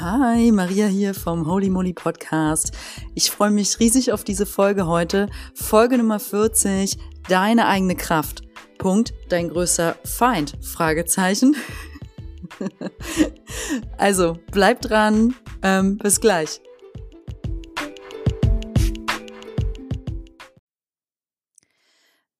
Hi, 0.00 0.50
Maria 0.50 0.86
hier 0.86 1.12
vom 1.12 1.46
Holy 1.46 1.68
Moly 1.68 1.92
Podcast. 1.92 2.72
Ich 3.14 3.30
freue 3.30 3.50
mich 3.50 3.78
riesig 3.80 4.12
auf 4.12 4.24
diese 4.24 4.46
Folge 4.46 4.86
heute. 4.86 5.28
Folge 5.54 5.98
Nummer 5.98 6.18
40, 6.18 6.96
deine 7.28 7.66
eigene 7.66 7.94
Kraft. 7.96 8.40
Punkt, 8.78 9.12
dein 9.28 9.50
größter 9.50 9.98
Feind? 10.06 10.56
Fragezeichen. 10.64 11.54
also, 13.98 14.38
bleib 14.50 14.80
dran. 14.80 15.34
Ähm, 15.62 15.98
bis 15.98 16.18
gleich. 16.18 16.62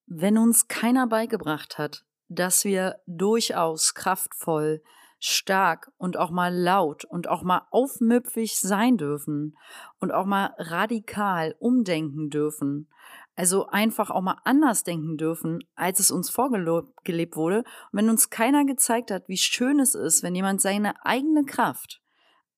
Wenn 0.06 0.38
uns 0.38 0.66
keiner 0.66 1.06
beigebracht 1.06 1.76
hat, 1.76 2.06
dass 2.30 2.64
wir 2.64 2.96
durchaus 3.06 3.92
kraftvoll, 3.92 4.82
stark 5.20 5.92
und 5.98 6.16
auch 6.16 6.30
mal 6.30 6.52
laut 6.52 7.04
und 7.04 7.28
auch 7.28 7.42
mal 7.42 7.66
aufmüpfig 7.70 8.58
sein 8.58 8.96
dürfen 8.96 9.56
und 10.00 10.12
auch 10.12 10.24
mal 10.24 10.54
radikal 10.56 11.54
umdenken 11.58 12.30
dürfen. 12.30 12.88
Also 13.36 13.66
einfach 13.66 14.10
auch 14.10 14.22
mal 14.22 14.38
anders 14.44 14.82
denken 14.82 15.18
dürfen, 15.18 15.62
als 15.74 16.00
es 16.00 16.10
uns 16.10 16.30
vorgelebt 16.30 17.36
wurde. 17.36 17.58
Und 17.58 17.64
wenn 17.92 18.08
uns 18.08 18.30
keiner 18.30 18.64
gezeigt 18.64 19.10
hat, 19.10 19.28
wie 19.28 19.36
schön 19.36 19.78
es 19.78 19.94
ist, 19.94 20.22
wenn 20.22 20.34
jemand 20.34 20.62
seine 20.62 21.04
eigene 21.04 21.44
Kraft 21.44 22.00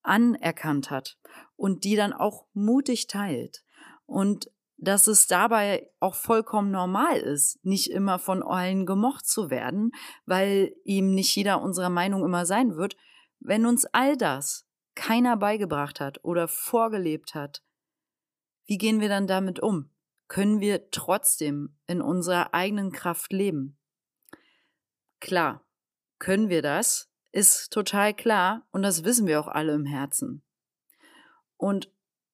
anerkannt 0.02 0.90
hat 0.90 1.18
und 1.56 1.84
die 1.84 1.96
dann 1.96 2.12
auch 2.12 2.46
mutig 2.54 3.08
teilt 3.08 3.64
und 4.06 4.50
dass 4.82 5.06
es 5.06 5.28
dabei 5.28 5.88
auch 6.00 6.16
vollkommen 6.16 6.72
normal 6.72 7.16
ist, 7.16 7.64
nicht 7.64 7.88
immer 7.88 8.18
von 8.18 8.42
allen 8.42 8.84
gemocht 8.84 9.24
zu 9.24 9.48
werden, 9.48 9.92
weil 10.26 10.74
ihm 10.82 11.14
nicht 11.14 11.36
jeder 11.36 11.62
unserer 11.62 11.88
Meinung 11.88 12.24
immer 12.24 12.46
sein 12.46 12.74
wird. 12.74 12.96
Wenn 13.38 13.64
uns 13.64 13.86
all 13.86 14.16
das 14.16 14.66
keiner 14.96 15.36
beigebracht 15.36 16.00
hat 16.00 16.24
oder 16.24 16.48
vorgelebt 16.48 17.36
hat, 17.36 17.62
wie 18.66 18.76
gehen 18.76 19.00
wir 19.00 19.08
dann 19.08 19.28
damit 19.28 19.60
um? 19.60 19.88
Können 20.26 20.58
wir 20.58 20.90
trotzdem 20.90 21.76
in 21.86 22.02
unserer 22.02 22.52
eigenen 22.52 22.90
Kraft 22.90 23.32
leben? 23.32 23.78
Klar, 25.20 25.64
können 26.18 26.48
wir 26.48 26.60
das, 26.60 27.08
ist 27.30 27.72
total 27.72 28.14
klar 28.14 28.66
und 28.72 28.82
das 28.82 29.04
wissen 29.04 29.28
wir 29.28 29.38
auch 29.38 29.48
alle 29.48 29.74
im 29.74 29.86
Herzen. 29.86 30.42
Und 31.56 31.88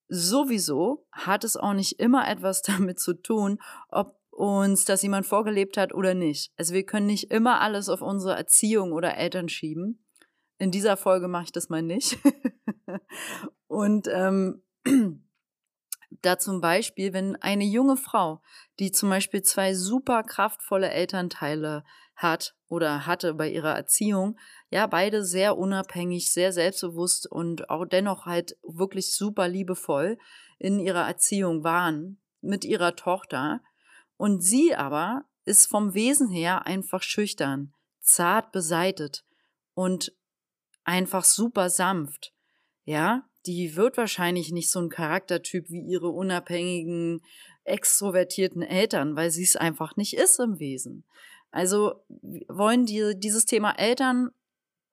sowieso 0.08 1.06
hat 1.12 1.44
es 1.44 1.56
auch 1.56 1.74
nicht 1.74 2.00
immer 2.00 2.28
etwas 2.28 2.62
damit 2.62 2.98
zu 2.98 3.14
tun, 3.14 3.58
ob 3.88 4.18
uns 4.30 4.84
das 4.84 5.02
jemand 5.02 5.26
vorgelebt 5.26 5.76
hat 5.76 5.92
oder 5.92 6.14
nicht. 6.14 6.52
Also 6.56 6.72
wir 6.72 6.84
können 6.84 7.06
nicht 7.06 7.30
immer 7.32 7.60
alles 7.60 7.88
auf 7.88 8.02
unsere 8.02 8.36
Erziehung 8.36 8.92
oder 8.92 9.16
Eltern 9.16 9.48
schieben. 9.48 10.04
In 10.58 10.70
dieser 10.70 10.96
Folge 10.96 11.26
mache 11.28 11.44
ich 11.44 11.52
das 11.52 11.68
mal 11.68 11.82
nicht. 11.82 12.18
Und 13.66 14.08
ähm, 14.08 14.62
da 16.22 16.38
zum 16.38 16.60
Beispiel, 16.60 17.12
wenn 17.12 17.36
eine 17.36 17.64
junge 17.64 17.96
Frau, 17.96 18.40
die 18.78 18.92
zum 18.92 19.10
Beispiel 19.10 19.42
zwei 19.42 19.74
super 19.74 20.22
kraftvolle 20.22 20.90
Elternteile 20.90 21.84
hat 22.14 22.56
oder 22.68 23.06
hatte 23.06 23.34
bei 23.34 23.48
ihrer 23.48 23.74
Erziehung, 23.74 24.38
ja, 24.70 24.86
beide 24.86 25.24
sehr 25.24 25.56
unabhängig, 25.56 26.32
sehr 26.32 26.52
selbstbewusst 26.52 27.30
und 27.30 27.70
auch 27.70 27.86
dennoch 27.86 28.26
halt 28.26 28.56
wirklich 28.62 29.14
super 29.14 29.48
liebevoll 29.48 30.18
in 30.58 30.78
ihrer 30.78 31.06
Erziehung 31.06 31.64
waren 31.64 32.18
mit 32.40 32.64
ihrer 32.64 32.94
Tochter. 32.94 33.60
Und 34.16 34.42
sie 34.42 34.74
aber 34.74 35.24
ist 35.44 35.66
vom 35.66 35.94
Wesen 35.94 36.28
her 36.28 36.66
einfach 36.66 37.02
schüchtern, 37.02 37.72
zart 38.00 38.52
beseitet 38.52 39.24
und 39.74 40.12
einfach 40.84 41.24
super 41.24 41.70
sanft. 41.70 42.34
Ja, 42.84 43.24
die 43.46 43.76
wird 43.76 43.96
wahrscheinlich 43.96 44.50
nicht 44.52 44.70
so 44.70 44.80
ein 44.80 44.90
Charaktertyp 44.90 45.70
wie 45.70 45.80
ihre 45.80 46.08
unabhängigen, 46.08 47.22
extrovertierten 47.64 48.62
Eltern, 48.62 49.16
weil 49.16 49.30
sie 49.30 49.44
es 49.44 49.56
einfach 49.56 49.96
nicht 49.96 50.14
ist 50.14 50.38
im 50.40 50.58
Wesen. 50.58 51.04
Also 51.50 52.04
wollen 52.48 52.84
die 52.84 53.14
dieses 53.16 53.46
Thema 53.46 53.72
Eltern 53.72 54.30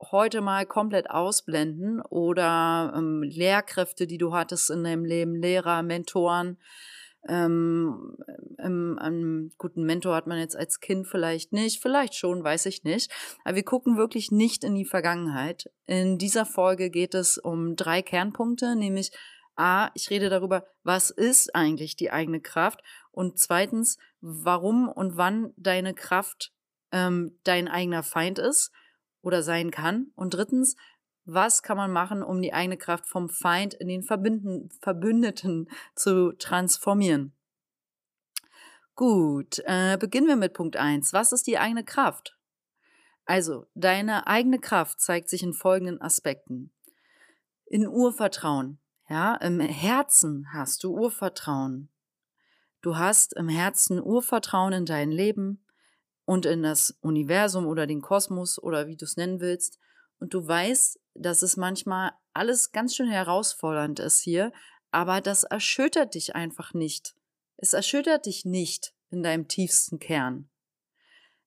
heute 0.02 0.42
mal 0.42 0.66
komplett 0.66 1.10
ausblenden 1.10 2.02
oder 2.02 2.94
ähm, 2.96 3.24
Lehrkräfte, 3.24 4.08
die 4.08 4.18
du 4.18 4.34
hattest 4.34 4.70
in 4.70 4.84
deinem 4.84 5.06
Leben, 5.06 5.36
Lehrer, 5.36 5.84
Mentoren. 5.84 6.58
Ähm, 7.28 8.18
ähm, 8.60 9.00
einen 9.02 9.54
guten 9.58 9.84
Mentor 9.84 10.16
hat 10.16 10.28
man 10.28 10.38
jetzt 10.38 10.56
als 10.56 10.80
Kind 10.80 11.08
vielleicht 11.08 11.54
nicht, 11.54 11.82
vielleicht 11.82 12.14
schon, 12.16 12.44
weiß 12.44 12.68
ich 12.68 12.84
nicht. 12.84 13.12
Aber 13.44 13.56
wir 13.56 13.64
gucken 13.64 13.98
wirklich 13.98 14.32
nicht 14.32 14.64
in 14.64 14.76
die 14.76 14.86
Vergangenheit. 14.86 15.72
In 15.88 16.18
dieser 16.18 16.46
Folge 16.46 16.90
geht 16.90 17.16
es 17.16 17.38
um 17.38 17.76
drei 17.76 18.02
Kernpunkte, 18.02 18.76
nämlich 18.76 19.12
A, 19.56 19.90
ich 19.94 20.10
rede 20.10 20.30
darüber, 20.30 20.68
was 20.84 21.10
ist 21.10 21.56
eigentlich 21.56 21.96
die 21.96 22.12
eigene 22.12 22.42
Kraft 22.42 22.82
und 23.12 23.40
zweitens, 23.40 23.98
warum 24.20 24.90
und 24.90 25.16
wann 25.16 25.54
deine 25.56 25.94
Kraft 25.94 26.52
ähm, 26.92 27.40
dein 27.44 27.68
eigener 27.68 28.04
Feind 28.04 28.38
ist 28.38 28.72
oder 29.26 29.42
sein 29.42 29.72
kann. 29.72 30.12
Und 30.16 30.36
drittens, 30.36 30.76
was 31.26 31.64
kann 31.64 31.78
man 31.78 31.92
machen, 31.92 32.22
um 32.22 32.42
die 32.42 32.54
eigene 32.54 32.78
Kraft 32.78 33.08
vom 33.08 33.28
Feind 33.28 33.74
in 33.74 33.88
den 33.88 34.04
Verbündeten 34.04 35.70
zu 35.96 36.34
transformieren? 36.34 37.34
Gut, 38.94 39.60
äh, 39.66 39.98
beginnen 40.00 40.28
wir 40.28 40.36
mit 40.36 40.54
Punkt 40.54 40.78
1. 40.78 41.12
Was 41.12 41.32
ist 41.32 41.48
die 41.48 41.58
eigene 41.58 41.84
Kraft? 41.84 42.38
Also, 43.26 43.66
deine 43.74 44.28
eigene 44.28 44.60
Kraft 44.60 45.02
zeigt 45.02 45.30
sich 45.30 45.42
in 45.42 45.54
folgenden 45.54 46.00
Aspekten. 46.00 46.72
In 47.66 47.88
Urvertrauen. 47.88 48.80
Ja, 49.10 49.36
im 49.36 49.60
Herzen 49.60 50.48
hast 50.54 50.84
du 50.84 50.94
Urvertrauen. 50.94 51.90
Du 52.82 52.98
hast 52.98 53.34
im 53.34 53.50
Herzen 53.50 54.02
Urvertrauen 54.02 54.74
in 54.74 54.86
dein 54.86 55.12
Leben, 55.12 55.65
und 56.26 56.46
in 56.46 56.64
das 56.64 56.98
Universum 57.02 57.68
oder 57.68 57.88
den 57.88 58.02
Kosmos 58.02 58.62
oder 58.62 58.88
wie 58.88 58.98
du 58.98 59.06
es 59.06 59.18
nennen 59.18 59.40
willst. 59.40 59.80
Und 60.20 60.34
du 60.34 60.46
weißt, 60.46 61.00
dass 61.14 61.42
es 61.42 61.56
manchmal 61.56 62.12
alles 62.34 62.72
ganz 62.72 62.96
schön 62.96 63.08
herausfordernd 63.08 64.00
ist 64.00 64.22
hier, 64.22 64.52
aber 64.92 65.22
das 65.22 65.44
erschüttert 65.44 66.16
dich 66.16 66.36
einfach 66.36 66.74
nicht. 66.74 67.16
Es 67.58 67.74
erschüttert 67.74 68.26
dich 68.26 68.46
nicht 68.46 68.94
in 69.12 69.24
deinem 69.24 69.48
tiefsten 69.48 70.00
Kern. 70.00 70.50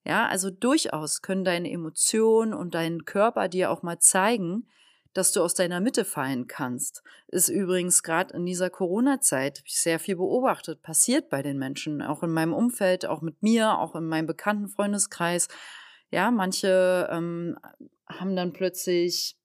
Ja, 0.05 0.27
also 0.27 0.51
durchaus 0.51 1.21
können 1.21 1.45
deine 1.45 1.71
Emotionen 1.71 2.55
und 2.55 2.75
dein 2.75 3.05
Körper 3.05 3.49
dir 3.49 3.71
auch 3.71 3.83
mal 3.83 3.99
zeigen, 3.99 4.69
dass 5.15 5.33
du 5.33 5.43
aus 5.43 5.55
deiner 5.55 5.81
Mitte 5.81 6.05
fallen 6.05 6.47
kannst. 6.47 7.03
Ist 7.29 7.49
übrigens 7.49 8.03
gerade 8.03 8.35
in 8.35 8.47
dieser 8.47 8.71
Corona-Zeit 8.71 9.63
sehr 9.67 9.99
viel 9.99 10.17
beobachtet, 10.17 10.83
passiert 10.83 11.29
bei 11.29 11.43
den 11.43 11.59
Menschen, 11.59 12.03
auch 12.03 12.23
in 12.23 12.31
meinem 12.31 12.53
Umfeld, 12.53 13.07
auch 13.07 13.23
mit 13.23 13.43
mir, 13.43 13.79
auch 13.79 13.95
in 13.95 14.07
meinem 14.07 14.27
bekannten 14.27 14.69
Freundeskreis. 14.69 15.49
Ja, 16.11 16.31
manche 16.31 17.09
ähm, 17.11 17.59
haben 18.07 18.37
dann 18.37 18.53
plötzlich 18.53 19.37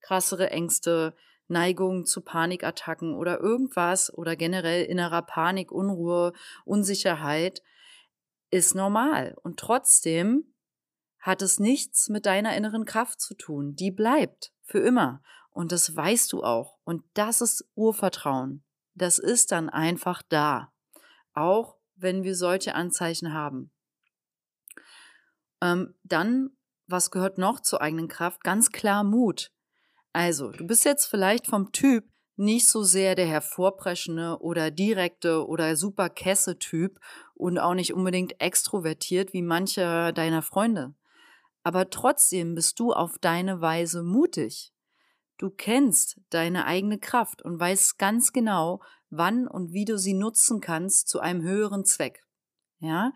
krassere 0.00 0.50
Ängste, 0.50 1.14
Neigung 1.46 2.06
zu 2.06 2.22
Panikattacken 2.22 3.14
oder 3.14 3.40
irgendwas 3.40 4.12
oder 4.12 4.34
generell 4.34 4.84
innerer 4.84 5.22
Panik, 5.22 5.72
Unruhe, 5.72 6.32
Unsicherheit 6.64 7.62
ist 8.50 8.74
normal. 8.74 9.36
Und 9.42 9.58
trotzdem 9.58 10.54
hat 11.18 11.42
es 11.42 11.58
nichts 11.58 12.08
mit 12.08 12.26
deiner 12.26 12.56
inneren 12.56 12.84
Kraft 12.84 13.20
zu 13.20 13.34
tun. 13.34 13.74
Die 13.76 13.90
bleibt 13.90 14.53
für 14.64 14.80
immer. 14.80 15.22
Und 15.50 15.70
das 15.70 15.94
weißt 15.94 16.32
du 16.32 16.42
auch. 16.42 16.78
Und 16.84 17.04
das 17.14 17.40
ist 17.40 17.64
Urvertrauen. 17.74 18.64
Das 18.94 19.18
ist 19.18 19.52
dann 19.52 19.68
einfach 19.68 20.22
da. 20.28 20.72
Auch 21.32 21.76
wenn 21.96 22.24
wir 22.24 22.34
solche 22.34 22.74
Anzeichen 22.74 23.32
haben. 23.32 23.70
Ähm, 25.60 25.94
dann, 26.02 26.50
was 26.86 27.10
gehört 27.10 27.38
noch 27.38 27.60
zur 27.60 27.80
eigenen 27.80 28.08
Kraft? 28.08 28.42
Ganz 28.42 28.72
klar 28.72 29.04
Mut. 29.04 29.52
Also, 30.12 30.50
du 30.50 30.66
bist 30.66 30.84
jetzt 30.84 31.06
vielleicht 31.06 31.46
vom 31.46 31.72
Typ 31.72 32.04
nicht 32.36 32.68
so 32.68 32.82
sehr 32.82 33.14
der 33.14 33.26
hervorpreschende 33.26 34.38
oder 34.40 34.70
direkte 34.70 35.46
oder 35.46 35.76
super 35.76 36.08
Kesse-Typ 36.08 36.98
und 37.34 37.58
auch 37.58 37.74
nicht 37.74 37.94
unbedingt 37.94 38.40
extrovertiert 38.40 39.32
wie 39.32 39.42
manche 39.42 40.12
deiner 40.12 40.42
Freunde 40.42 40.94
aber 41.64 41.90
trotzdem 41.90 42.54
bist 42.54 42.78
du 42.78 42.92
auf 42.92 43.18
deine 43.18 43.60
Weise 43.60 44.02
mutig. 44.02 44.72
Du 45.38 45.50
kennst 45.50 46.20
deine 46.30 46.66
eigene 46.66 46.98
Kraft 46.98 47.42
und 47.42 47.58
weißt 47.58 47.98
ganz 47.98 48.32
genau, 48.32 48.80
wann 49.10 49.48
und 49.48 49.72
wie 49.72 49.84
du 49.84 49.98
sie 49.98 50.14
nutzen 50.14 50.60
kannst 50.60 51.08
zu 51.08 51.20
einem 51.20 51.42
höheren 51.42 51.84
Zweck. 51.84 52.24
Ja, 52.78 53.12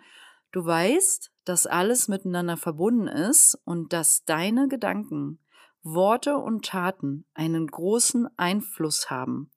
du 0.50 0.64
weißt, 0.64 1.30
dass 1.44 1.66
alles 1.66 2.08
miteinander 2.08 2.56
verbunden 2.56 3.06
ist 3.06 3.54
und 3.64 3.92
dass 3.92 4.24
deine 4.24 4.66
Gedanken, 4.66 5.40
Worte 5.82 6.38
und 6.38 6.64
Taten 6.64 7.26
einen 7.34 7.66
großen 7.66 8.28
Einfluss 8.36 9.10
haben. 9.10 9.50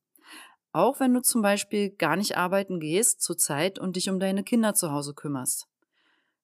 Auch 0.74 1.00
wenn 1.00 1.14
du 1.14 1.22
zum 1.22 1.42
Beispiel 1.42 1.90
gar 1.90 2.16
nicht 2.16 2.38
arbeiten 2.38 2.80
gehst 2.80 3.22
zurzeit 3.22 3.80
und 3.80 3.96
dich 3.96 4.10
um 4.10 4.20
deine 4.20 4.44
Kinder 4.44 4.74
zu 4.74 4.92
Hause 4.92 5.14
kümmerst. 5.14 5.68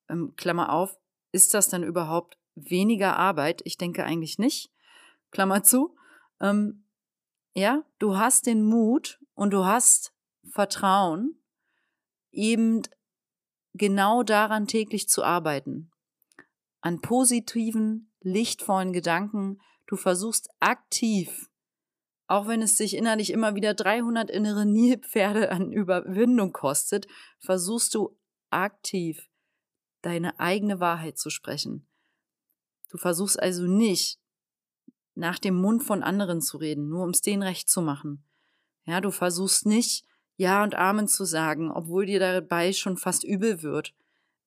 Ähm, 0.09 0.33
Klammer 0.35 0.71
auf, 0.71 0.97
ist 1.31 1.53
das 1.53 1.69
dann 1.69 1.83
überhaupt 1.83 2.37
weniger 2.55 3.17
Arbeit? 3.17 3.61
Ich 3.65 3.77
denke 3.77 4.03
eigentlich 4.03 4.39
nicht. 4.39 4.71
Klammer 5.31 5.63
zu. 5.63 5.95
Ähm, 6.39 6.85
ja, 7.53 7.83
du 7.99 8.17
hast 8.17 8.45
den 8.45 8.63
Mut 8.63 9.19
und 9.33 9.51
du 9.51 9.65
hast 9.65 10.13
Vertrauen, 10.49 11.41
eben 12.31 12.83
genau 13.73 14.23
daran 14.23 14.67
täglich 14.67 15.09
zu 15.09 15.23
arbeiten. 15.23 15.91
An 16.81 17.01
positiven, 17.01 18.11
lichtvollen 18.21 18.93
Gedanken. 18.93 19.59
Du 19.87 19.95
versuchst 19.95 20.49
aktiv, 20.59 21.49
auch 22.27 22.47
wenn 22.47 22.61
es 22.61 22.77
sich 22.77 22.95
innerlich 22.95 23.31
immer 23.31 23.55
wieder 23.55 23.73
300 23.73 24.29
innere 24.29 24.65
Nilpferde 24.67 25.51
an 25.51 25.71
Überwindung 25.71 26.53
kostet, 26.53 27.07
versuchst 27.39 27.95
du 27.95 28.17
aktiv 28.49 29.27
deine 30.01 30.39
eigene 30.39 30.79
Wahrheit 30.79 31.17
zu 31.17 31.29
sprechen. 31.29 31.87
Du 32.89 32.97
versuchst 32.97 33.39
also 33.39 33.63
nicht, 33.63 34.19
nach 35.15 35.39
dem 35.39 35.55
Mund 35.55 35.83
von 35.83 36.03
anderen 36.03 36.41
zu 36.41 36.57
reden, 36.57 36.89
nur 36.89 37.03
um 37.03 37.09
es 37.09 37.21
denen 37.21 37.41
recht 37.41 37.69
zu 37.69 37.81
machen. 37.81 38.23
Ja, 38.85 39.01
du 39.01 39.11
versuchst 39.11 39.65
nicht, 39.65 40.05
Ja 40.37 40.63
und 40.63 40.75
Amen 40.75 41.07
zu 41.07 41.25
sagen, 41.25 41.71
obwohl 41.71 42.05
dir 42.05 42.19
dabei 42.19 42.71
schon 42.71 42.97
fast 42.97 43.23
übel 43.23 43.63
wird. 43.63 43.93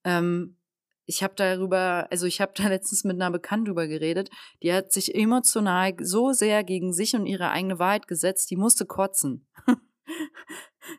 Ähm, 0.04 0.56
ich 1.04 1.24
habe 1.24 1.34
darüber, 1.34 2.06
also 2.10 2.26
ich 2.26 2.40
habe 2.40 2.52
da 2.54 2.68
letztens 2.68 3.04
mit 3.04 3.16
einer 3.16 3.30
Bekannten 3.30 3.66
drüber 3.66 3.88
geredet, 3.88 4.30
die 4.62 4.72
hat 4.72 4.92
sich 4.92 5.14
emotional 5.14 5.94
so 6.00 6.32
sehr 6.32 6.62
gegen 6.62 6.92
sich 6.92 7.14
und 7.14 7.26
ihre 7.26 7.50
eigene 7.50 7.78
Wahrheit 7.78 8.06
gesetzt, 8.06 8.50
die 8.50 8.56
musste 8.56 8.86
kotzen. 8.86 9.46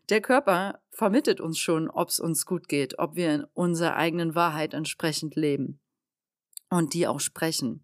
Der 0.09 0.21
Körper 0.21 0.81
vermittelt 0.91 1.41
uns 1.41 1.57
schon, 1.57 1.89
ob 1.89 2.09
es 2.09 2.19
uns 2.19 2.45
gut 2.45 2.67
geht, 2.67 2.99
ob 2.99 3.15
wir 3.15 3.33
in 3.33 3.43
unserer 3.53 3.95
eigenen 3.95 4.35
Wahrheit 4.35 4.73
entsprechend 4.73 5.35
leben 5.35 5.79
und 6.69 6.93
die 6.93 7.07
auch 7.07 7.19
sprechen. 7.19 7.83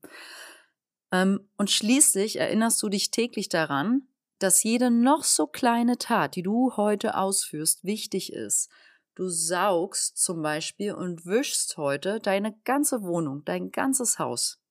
Ähm, 1.11 1.49
und 1.57 1.71
schließlich 1.71 2.37
erinnerst 2.37 2.81
du 2.83 2.89
dich 2.89 3.11
täglich 3.11 3.49
daran, 3.49 4.07
dass 4.39 4.63
jede 4.63 4.91
noch 4.91 5.23
so 5.23 5.47
kleine 5.47 5.97
Tat, 5.97 6.35
die 6.35 6.43
du 6.43 6.75
heute 6.77 7.17
ausführst, 7.17 7.83
wichtig 7.83 8.33
ist. 8.33 8.69
Du 9.15 9.29
saugst 9.29 10.17
zum 10.17 10.43
Beispiel 10.43 10.93
und 10.93 11.25
wischst 11.25 11.77
heute 11.77 12.19
deine 12.19 12.55
ganze 12.65 13.01
Wohnung, 13.01 13.43
dein 13.45 13.71
ganzes 13.71 14.19
Haus. 14.19 14.61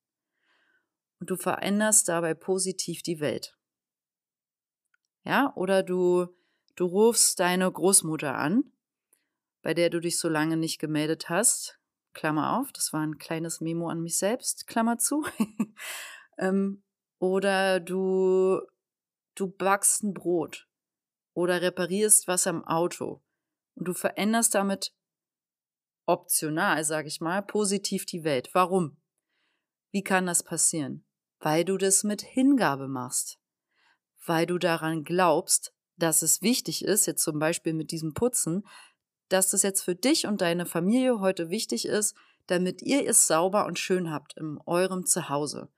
Und 1.18 1.30
du 1.30 1.36
veränderst 1.36 2.08
dabei 2.08 2.34
positiv 2.34 3.02
die 3.02 3.18
Welt. 3.18 3.56
Ja, 5.24 5.52
oder 5.56 5.82
du, 5.82 6.28
du 6.76 6.86
rufst 6.86 7.40
deine 7.40 7.70
Großmutter 7.70 8.36
an, 8.36 8.72
bei 9.62 9.74
der 9.74 9.90
du 9.90 10.00
dich 10.00 10.18
so 10.18 10.28
lange 10.28 10.56
nicht 10.56 10.78
gemeldet 10.78 11.28
hast. 11.28 11.78
Klammer 12.14 12.58
auf, 12.58 12.72
das 12.72 12.92
war 12.92 13.00
ein 13.00 13.18
kleines 13.18 13.60
Memo 13.60 13.88
an 13.88 14.00
mich 14.00 14.16
selbst, 14.16 14.66
Klammer 14.66 14.98
zu. 14.98 15.26
Ähm, 16.38 16.82
oder 17.18 17.80
du, 17.80 18.60
du 19.34 19.48
backst 19.48 20.02
ein 20.02 20.12
Brot 20.12 20.68
oder 21.32 21.62
reparierst 21.62 22.28
was 22.28 22.46
am 22.46 22.62
Auto 22.64 23.22
und 23.74 23.88
du 23.88 23.94
veränderst 23.94 24.54
damit 24.54 24.94
optional, 26.06 26.84
sage 26.84 27.08
ich 27.08 27.20
mal, 27.20 27.42
positiv 27.42 28.06
die 28.06 28.24
Welt. 28.24 28.50
Warum? 28.52 28.98
Wie 29.90 30.02
kann 30.02 30.26
das 30.26 30.42
passieren? 30.42 31.04
Weil 31.38 31.64
du 31.64 31.76
das 31.76 32.04
mit 32.04 32.22
Hingabe 32.22 32.88
machst. 32.88 33.38
Weil 34.24 34.46
du 34.46 34.58
daran 34.58 35.04
glaubst, 35.04 35.75
dass 35.96 36.22
es 36.22 36.42
wichtig 36.42 36.84
ist, 36.84 37.06
jetzt 37.06 37.22
zum 37.22 37.38
Beispiel 37.38 37.72
mit 37.72 37.90
diesem 37.90 38.14
Putzen, 38.14 38.66
dass 39.28 39.50
das 39.50 39.62
jetzt 39.62 39.82
für 39.82 39.94
dich 39.94 40.26
und 40.26 40.40
deine 40.40 40.66
Familie 40.66 41.20
heute 41.20 41.50
wichtig 41.50 41.86
ist, 41.86 42.14
damit 42.46 42.82
ihr 42.82 43.08
es 43.08 43.26
sauber 43.26 43.66
und 43.66 43.78
schön 43.78 44.10
habt 44.10 44.36
in 44.36 44.58
eurem 44.66 45.04
Zuhause. 45.06 45.68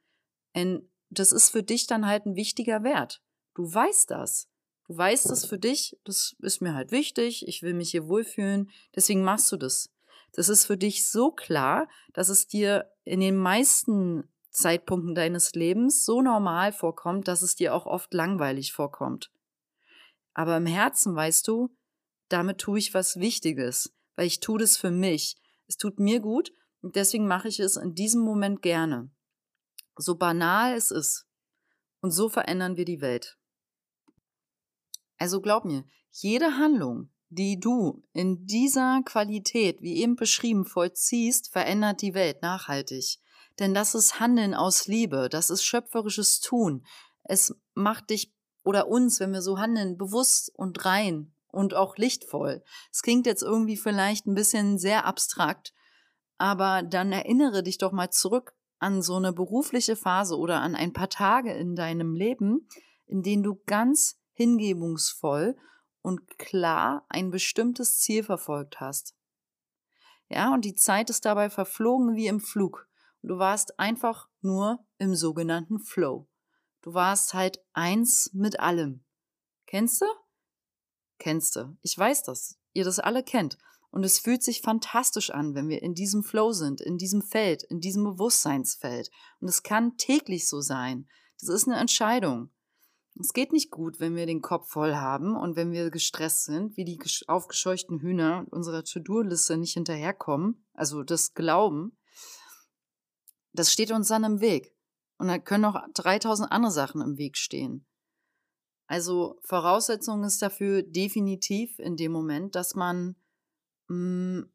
Und 0.55 0.89
das 1.11 1.33
ist 1.33 1.51
für 1.51 1.63
dich 1.63 1.87
dann 1.87 2.07
halt 2.07 2.27
ein 2.27 2.37
wichtiger 2.37 2.83
Wert. 2.83 3.23
Du 3.55 3.73
weißt 3.73 4.11
das. 4.11 4.49
Du 4.87 4.97
weißt 4.97 5.31
das 5.31 5.45
für 5.45 5.59
dich, 5.59 5.99
das 6.05 6.35
ist 6.41 6.63
mir 6.63 6.75
halt 6.75 6.93
wichtig, 6.93 7.47
ich 7.47 7.63
will 7.63 7.75
mich 7.75 7.91
hier 7.91 8.09
wohlfühlen, 8.09 8.71
deswegen 8.97 9.23
machst 9.23 9.53
du 9.53 9.57
das. 9.57 9.91
Das 10.33 10.49
ist 10.49 10.65
für 10.65 10.79
dich 10.79 11.07
so 11.11 11.31
klar, 11.31 11.89
dass 12.15 12.31
es 12.31 12.47
dir 12.47 12.91
in 13.05 13.21
den 13.21 13.37
meisten 13.37 14.29
Zeitpunkten 14.51 15.15
deines 15.15 15.53
Lebens 15.55 16.05
so 16.05 16.23
normal 16.23 16.73
vorkommt, 16.73 17.29
dass 17.29 17.43
es 17.43 17.55
dir 17.55 17.75
auch 17.75 17.87
oft 17.87 18.15
langweilig 18.15 18.73
vorkommt. 18.73 19.31
Aber 20.39 20.57
im 20.57 20.67
Herzen 20.67 21.17
weißt 21.17 21.49
du, 21.49 21.75
damit 22.29 22.59
tue 22.59 22.79
ich 22.79 22.95
was 22.95 23.19
Wichtiges, 23.19 23.93
weil 24.15 24.27
ich 24.27 24.39
tue 24.39 24.61
das 24.61 24.77
für 24.77 24.93
mich. 24.93 25.37
Es 25.67 25.77
tut 25.77 25.99
mir 25.99 26.21
gut 26.21 26.53
und 26.81 26.95
deswegen 26.95 27.27
mache 27.27 27.49
ich 27.49 27.59
es 27.59 27.77
in 27.77 27.95
diesem 27.95 28.21
Moment 28.21 28.63
gerne 28.63 29.11
so 29.99 30.15
banal 30.17 30.75
es 30.75 30.91
ist. 30.91 31.27
Und 32.01 32.13
so 32.13 32.29
verändern 32.29 32.77
wir 32.77 32.85
die 32.85 33.01
Welt. 33.01 33.37
Also 35.17 35.41
glaub 35.41 35.65
mir, 35.65 35.85
jede 36.11 36.57
Handlung, 36.57 37.11
die 37.29 37.59
du 37.59 38.05
in 38.13 38.47
dieser 38.47 39.03
Qualität, 39.05 39.83
wie 39.83 39.97
eben 39.97 40.15
beschrieben, 40.15 40.65
vollziehst, 40.65 41.51
verändert 41.51 42.01
die 42.03 42.15
Welt 42.15 42.41
nachhaltig. 42.41 43.19
Denn 43.59 43.75
das 43.75 43.97
ist 43.97 44.21
Handeln 44.21 44.55
aus 44.55 44.87
Liebe, 44.87 45.29
das 45.29 45.51
ist 45.51 45.65
schöpferisches 45.65 46.39
Tun. 46.39 46.87
Es 47.25 47.55
macht 47.75 48.11
dich 48.11 48.33
oder 48.69 48.87
uns, 48.87 49.19
wenn 49.19 49.33
wir 49.33 49.41
so 49.41 49.59
handeln, 49.59 49.97
bewusst 49.97 50.53
und 50.55 50.85
rein 50.85 51.33
und 51.47 51.73
auch 51.73 51.97
lichtvoll. 51.97 52.63
Es 52.93 53.01
klingt 53.01 53.25
jetzt 53.25 53.43
irgendwie 53.43 53.79
vielleicht 53.79 54.27
ein 54.27 54.35
bisschen 54.35 54.77
sehr 54.77 55.07
abstrakt, 55.07 55.73
aber 56.37 56.83
dann 56.83 57.11
erinnere 57.11 57.63
dich 57.63 57.79
doch 57.79 57.93
mal 57.93 58.11
zurück 58.11 58.53
an 58.79 59.01
so 59.01 59.17
eine 59.17 59.33
berufliche 59.33 59.97
Phase 59.97 60.37
oder 60.37 60.61
an 60.61 60.75
ein 60.75 60.93
paar 60.93 61.09
Tage 61.09 61.55
in 61.55 61.77
deinem 61.77 62.15
Leben, 62.15 62.69
in 63.07 63.23
denen 63.23 63.43
du 63.43 63.59
ganz 63.65 64.21
hingebungsvoll 64.35 65.57
und 66.03 66.37
klar 66.37 67.07
ein 67.09 67.31
bestimmtes 67.31 67.99
Ziel 67.99 68.23
verfolgt 68.23 68.81
hast. 68.81 69.15
Ja, 70.29 70.53
und 70.53 70.67
die 70.67 70.75
Zeit 70.75 71.09
ist 71.09 71.25
dabei 71.25 71.49
verflogen 71.49 72.17
wie 72.17 72.27
im 72.27 72.39
Flug. 72.39 72.87
Du 73.23 73.39
warst 73.39 73.81
einfach 73.81 74.29
nur 74.43 74.85
im 74.99 75.15
sogenannten 75.15 75.79
Flow. 75.79 76.29
Du 76.83 76.95
warst 76.95 77.35
halt 77.35 77.63
eins 77.73 78.31
mit 78.33 78.61
allem. 78.61 79.05
Kennst 79.67 80.01
du? 80.01 80.07
Kennst 81.19 81.57
du. 81.57 81.77
Ich 81.83 81.97
weiß 81.99 82.23
das. 82.23 82.59
Ihr 82.73 82.85
das 82.85 82.99
alle 82.99 83.23
kennt. 83.23 83.59
Und 83.91 84.05
es 84.05 84.19
fühlt 84.19 84.43
sich 84.43 84.61
fantastisch 84.61 85.31
an, 85.31 85.55
wenn 85.55 85.69
wir 85.69 85.83
in 85.83 85.95
diesem 85.95 86.23
Flow 86.23 86.53
sind, 86.53 86.81
in 86.81 86.99
diesem 86.99 87.23
Feld, 87.23 87.63
in 87.65 87.81
diesem 87.81 88.05
Bewusstseinsfeld. 88.05 89.11
Und 89.41 89.49
es 89.49 89.63
kann 89.63 89.97
täglich 89.97 90.49
so 90.49 90.61
sein. 90.61 91.09
Das 91.41 91.49
ist 91.49 91.67
eine 91.67 91.79
Entscheidung. 91.79 92.51
Es 93.21 93.33
geht 93.33 93.53
nicht 93.53 93.71
gut, 93.71 93.99
wenn 93.99 94.15
wir 94.15 94.27
den 94.27 94.43
Kopf 94.43 94.69
voll 94.71 94.95
haben 94.95 95.37
und 95.37 95.57
wenn 95.57 95.73
wir 95.73 95.91
gestresst 95.91 96.45
sind, 96.45 96.77
wie 96.77 96.85
die 96.85 97.01
aufgescheuchten 97.27 97.99
Hühner 97.99 98.47
unserer 98.51 98.85
To-Do-Liste 98.85 99.57
nicht 99.57 99.75
hinterherkommen, 99.75 100.65
also 100.73 101.03
das 101.03 101.35
Glauben. 101.35 101.99
Das 103.53 103.73
steht 103.73 103.91
uns 103.91 104.09
dann 104.09 104.23
im 104.23 104.41
Weg. 104.41 104.78
Und 105.19 105.29
da 105.29 105.39
können 105.39 105.65
auch 105.65 105.81
3000 105.95 106.51
andere 106.51 106.73
Sachen 106.73 107.01
im 107.01 107.19
Weg 107.19 107.37
stehen. 107.37 107.87
Also 108.87 109.39
Voraussetzung 109.43 110.25
ist 110.25 110.41
dafür 110.41 110.83
definitiv 110.83 111.79
in 111.79 111.97
dem 111.97 112.13
Moment, 112.13 112.55
dass 112.55 112.75
man 112.75 113.17
hm, 113.89 114.51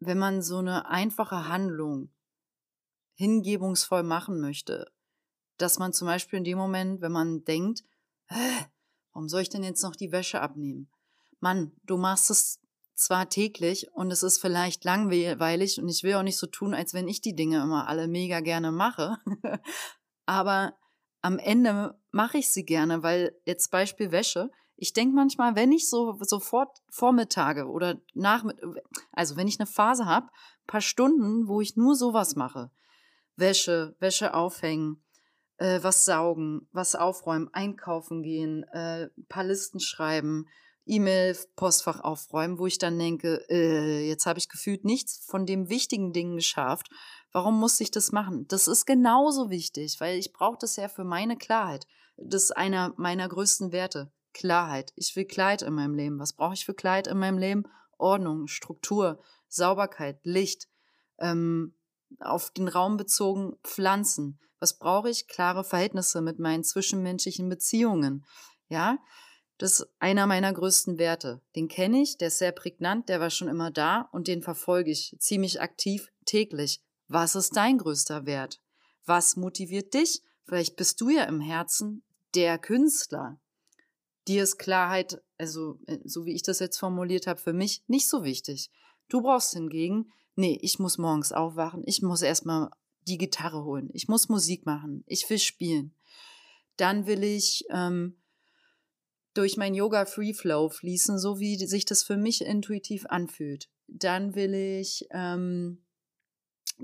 wenn 0.00 0.18
man 0.18 0.42
so 0.42 0.58
eine 0.58 0.88
einfache 0.88 1.48
Handlung 1.48 2.10
hingebungsvoll 3.14 4.02
machen 4.02 4.40
möchte, 4.40 4.92
dass 5.56 5.78
man 5.78 5.92
zum 5.92 6.06
Beispiel 6.06 6.38
in 6.38 6.44
dem 6.44 6.58
Moment, 6.58 7.00
wenn 7.00 7.12
man 7.12 7.44
denkt, 7.44 7.82
warum 9.12 9.28
soll 9.28 9.42
ich 9.42 9.48
denn 9.48 9.64
jetzt 9.64 9.82
noch 9.82 9.96
die 9.96 10.12
Wäsche 10.12 10.40
abnehmen? 10.40 10.90
Mann, 11.40 11.72
du 11.84 11.96
machst 11.96 12.30
es 12.30 12.60
zwar 12.96 13.28
täglich 13.28 13.92
und 13.92 14.10
es 14.10 14.22
ist 14.22 14.40
vielleicht 14.40 14.84
langweilig 14.84 15.80
und 15.80 15.88
ich 15.88 16.02
will 16.02 16.14
auch 16.14 16.22
nicht 16.22 16.38
so 16.38 16.46
tun, 16.46 16.74
als 16.74 16.94
wenn 16.94 17.08
ich 17.08 17.20
die 17.20 17.36
Dinge 17.36 17.62
immer 17.62 17.88
alle 17.88 18.08
mega 18.08 18.40
gerne 18.40 18.72
mache, 18.72 19.18
aber 20.26 20.74
am 21.20 21.38
Ende 21.38 21.98
mache 22.10 22.38
ich 22.38 22.50
sie 22.50 22.64
gerne, 22.64 23.02
weil 23.02 23.38
jetzt 23.44 23.70
Beispiel 23.70 24.12
Wäsche, 24.12 24.50
ich 24.76 24.92
denke 24.92 25.14
manchmal, 25.14 25.56
wenn 25.56 25.72
ich 25.72 25.88
so 25.88 26.18
sofort 26.20 26.82
Vormittage 26.90 27.66
oder 27.66 28.00
Nachmitt 28.14 28.58
also 29.12 29.36
wenn 29.36 29.48
ich 29.48 29.60
eine 29.60 29.66
Phase 29.66 30.06
habe, 30.06 30.28
paar 30.66 30.80
Stunden, 30.80 31.48
wo 31.48 31.60
ich 31.60 31.76
nur 31.76 31.94
sowas 31.94 32.34
mache, 32.34 32.70
Wäsche, 33.36 33.96
Wäsche 34.00 34.34
aufhängen, 34.34 35.04
äh, 35.58 35.82
was 35.82 36.04
saugen, 36.04 36.68
was 36.72 36.94
aufräumen, 36.94 37.48
einkaufen 37.52 38.22
gehen, 38.22 38.64
äh, 38.72 39.08
paar 39.28 39.44
Listen 39.44 39.80
schreiben, 39.80 40.46
E-Mail-Postfach 40.86 42.00
aufräumen, 42.00 42.58
wo 42.58 42.66
ich 42.66 42.78
dann 42.78 42.98
denke, 42.98 43.44
äh, 43.48 44.08
jetzt 44.08 44.26
habe 44.26 44.38
ich 44.38 44.48
gefühlt 44.48 44.84
nichts 44.84 45.18
von 45.26 45.44
dem 45.44 45.68
wichtigen 45.68 46.12
Ding 46.12 46.36
geschafft. 46.36 46.88
Warum 47.32 47.58
muss 47.58 47.80
ich 47.80 47.90
das 47.90 48.12
machen? 48.12 48.46
Das 48.48 48.68
ist 48.68 48.86
genauso 48.86 49.50
wichtig, 49.50 49.96
weil 49.98 50.18
ich 50.18 50.32
brauche 50.32 50.58
das 50.60 50.76
ja 50.76 50.88
für 50.88 51.04
meine 51.04 51.36
Klarheit. 51.36 51.86
Das 52.16 52.44
ist 52.44 52.56
einer 52.56 52.94
meiner 52.96 53.28
größten 53.28 53.72
Werte. 53.72 54.12
Klarheit. 54.32 54.92
Ich 54.96 55.16
will 55.16 55.24
Kleid 55.24 55.62
in 55.62 55.74
meinem 55.74 55.94
Leben. 55.94 56.18
Was 56.18 56.34
brauche 56.34 56.54
ich 56.54 56.64
für 56.64 56.74
Kleid 56.74 57.06
in 57.06 57.18
meinem 57.18 57.38
Leben? 57.38 57.64
Ordnung, 57.98 58.46
Struktur, 58.46 59.22
Sauberkeit, 59.48 60.20
Licht. 60.24 60.68
Ähm, 61.18 61.74
auf 62.20 62.50
den 62.50 62.68
Raum 62.68 62.96
bezogen 62.96 63.56
Pflanzen. 63.64 64.38
Was 64.60 64.78
brauche 64.78 65.10
ich? 65.10 65.26
Klare 65.26 65.64
Verhältnisse 65.64 66.20
mit 66.20 66.38
meinen 66.38 66.64
zwischenmenschlichen 66.64 67.48
Beziehungen. 67.48 68.24
Ja, 68.68 68.98
das 69.58 69.80
ist 69.80 69.88
einer 69.98 70.26
meiner 70.26 70.52
größten 70.52 70.98
Werte. 70.98 71.40
Den 71.54 71.68
kenne 71.68 72.02
ich, 72.02 72.18
der 72.18 72.28
ist 72.28 72.38
sehr 72.38 72.52
prägnant, 72.52 73.08
der 73.08 73.20
war 73.20 73.30
schon 73.30 73.48
immer 73.48 73.70
da 73.70 74.08
und 74.12 74.28
den 74.28 74.42
verfolge 74.42 74.90
ich 74.90 75.16
ziemlich 75.18 75.60
aktiv 75.60 76.12
täglich. 76.26 76.82
Was 77.08 77.34
ist 77.34 77.56
dein 77.56 77.78
größter 77.78 78.26
Wert? 78.26 78.60
Was 79.04 79.36
motiviert 79.36 79.94
dich? 79.94 80.22
Vielleicht 80.44 80.76
bist 80.76 81.00
du 81.00 81.08
ja 81.08 81.24
im 81.24 81.40
Herzen 81.40 82.02
der 82.34 82.58
Künstler. 82.58 83.40
Dir 84.28 84.42
ist 84.42 84.58
Klarheit, 84.58 85.22
also 85.38 85.78
äh, 85.86 85.98
so 86.04 86.26
wie 86.26 86.34
ich 86.34 86.42
das 86.42 86.58
jetzt 86.58 86.78
formuliert 86.78 87.26
habe, 87.26 87.40
für 87.40 87.52
mich 87.52 87.82
nicht 87.86 88.08
so 88.08 88.24
wichtig. 88.24 88.70
Du 89.08 89.22
brauchst 89.22 89.54
hingegen, 89.54 90.12
nee, 90.34 90.58
ich 90.60 90.78
muss 90.78 90.98
morgens 90.98 91.32
aufwachen, 91.32 91.82
ich 91.86 92.02
muss 92.02 92.22
erstmal 92.22 92.70
die 93.06 93.18
Gitarre 93.18 93.64
holen, 93.64 93.88
ich 93.92 94.08
muss 94.08 94.28
Musik 94.28 94.66
machen, 94.66 95.04
ich 95.06 95.28
will 95.30 95.38
spielen. 95.38 95.94
Dann 96.76 97.06
will 97.06 97.22
ich 97.22 97.64
ähm, 97.70 98.16
durch 99.36 99.56
mein 99.56 99.74
Yoga 99.74 100.06
Free 100.06 100.32
Flow 100.32 100.68
fließen, 100.68 101.18
so 101.18 101.38
wie 101.38 101.56
sich 101.56 101.84
das 101.84 102.02
für 102.02 102.16
mich 102.16 102.44
intuitiv 102.44 103.06
anfühlt. 103.06 103.68
Dann 103.86 104.34
will 104.34 104.54
ich 104.54 105.06
ähm, 105.10 105.84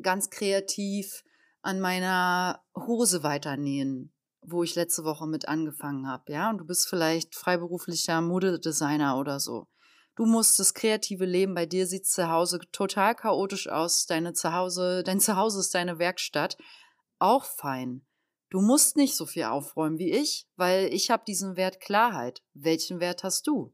ganz 0.01 0.31
kreativ 0.31 1.25
an 1.63 1.81
meiner 1.81 2.63
Hose 2.77 3.23
weiternähen, 3.23 4.13
wo 4.43 4.63
ich 4.63 4.75
letzte 4.75 5.05
Woche 5.05 5.27
mit 5.27 5.49
angefangen 5.49 6.09
habe, 6.09 6.33
ja. 6.33 6.51
Und 6.51 6.59
du 6.59 6.65
bist 6.65 6.89
vielleicht 6.89 7.35
freiberuflicher 7.35 8.21
Modedesigner 8.21 9.19
oder 9.19 9.41
so. 9.41 9.69
Du 10.15 10.27
musst 10.27 10.59
das 10.59 10.75
kreative 10.75 11.25
Leben, 11.25 11.55
bei 11.55 11.65
dir 11.65 11.87
sieht 11.87 12.07
zu 12.07 12.29
Hause 12.29 12.61
total 12.71 13.15
chaotisch 13.15 13.69
aus, 13.69 14.05
deine 14.07 14.35
Zuhause, 14.35 15.03
dein 15.05 15.21
Zuhause 15.21 15.61
ist 15.61 15.75
deine 15.75 15.99
Werkstatt, 15.99 16.59
auch 17.19 17.45
fein. 17.45 18.05
Du 18.53 18.61
musst 18.61 18.99
nicht 18.99 19.17
so 19.17 19.25
viel 19.25 19.45
aufräumen 19.45 19.97
wie 19.97 20.13
ich, 20.13 20.47
weil 20.57 20.93
ich 20.93 21.11
habe 21.11 21.25
diesen 21.27 21.57
Wert 21.57 21.81
Klarheit. 21.81 22.43
Welchen 22.53 23.01
Wert 23.01 23.25
hast 23.25 23.47
du? 23.47 23.73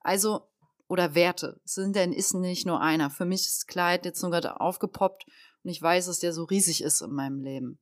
Also, 0.00 0.50
oder 0.88 1.14
Werte, 1.14 1.60
sind 1.64 1.94
denn 1.94 2.12
ist 2.12 2.34
nicht 2.34 2.66
nur 2.66 2.80
einer. 2.80 3.08
Für 3.08 3.24
mich 3.24 3.46
ist 3.46 3.68
Klarheit 3.68 4.04
jetzt 4.04 4.20
nur 4.20 4.32
gerade 4.32 4.60
aufgepoppt 4.60 5.26
und 5.62 5.70
ich 5.70 5.80
weiß, 5.80 6.06
dass 6.06 6.18
der 6.18 6.32
so 6.32 6.42
riesig 6.42 6.82
ist 6.82 7.02
in 7.02 7.12
meinem 7.12 7.38
Leben. 7.38 7.78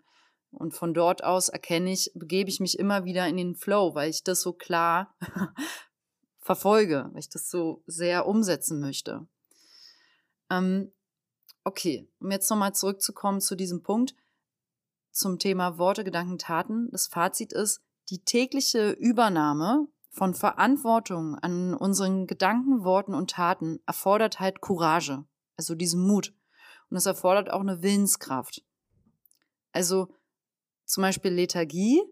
Und 0.51 0.75
von 0.75 0.93
dort 0.93 1.25
aus 1.25 1.49
erkenne 1.49 1.91
ich, 1.91 2.13
begebe 2.15 2.51
ich 2.51 2.61
mich 2.61 2.79
immer 2.79 3.07
wieder 3.07 3.27
in 3.27 3.39
den 3.39 3.55
Flow, 3.55 3.95
weil 3.95 4.11
ich 4.11 4.23
das 4.23 4.43
so 4.43 4.53
klar 4.53 5.17
verfolge, 6.41 7.09
weil 7.11 7.21
ich 7.21 7.31
das 7.31 7.49
so 7.49 7.83
sehr 7.87 8.27
umsetzen 8.27 8.81
möchte. 8.81 9.27
Ähm, 10.51 10.93
okay, 11.65 12.07
um 12.21 12.31
jetzt 12.31 12.51
nochmal 12.51 12.75
zurückzukommen 12.75 13.41
zu 13.41 13.57
diesem 13.57 13.83
Punkt 13.83 14.15
zum 15.13 15.39
Thema 15.39 15.79
Worte, 15.79 16.05
Gedanken, 16.05 16.39
Taten. 16.39 16.91
Das 16.91 17.07
Fazit 17.07 17.53
ist, 17.53 17.83
die 18.11 18.25
tägliche 18.25 18.91
Übernahme 18.91 19.87
von 20.11 20.35
Verantwortung 20.35 21.37
an 21.37 21.75
unseren 21.75 22.27
Gedanken, 22.27 22.85
Worten 22.85 23.15
und 23.15 23.31
Taten 23.31 23.81
erfordert 23.87 24.41
halt 24.41 24.61
Courage, 24.61 25.25
also 25.57 25.75
diesen 25.75 26.07
Mut. 26.07 26.35
Und 26.91 26.97
es 26.97 27.07
erfordert 27.07 27.51
auch 27.51 27.61
eine 27.61 27.83
Willenskraft. 27.83 28.63
Also 29.73 30.09
zum 30.85 31.03
Beispiel 31.03 31.33
Lethargie, 31.33 32.03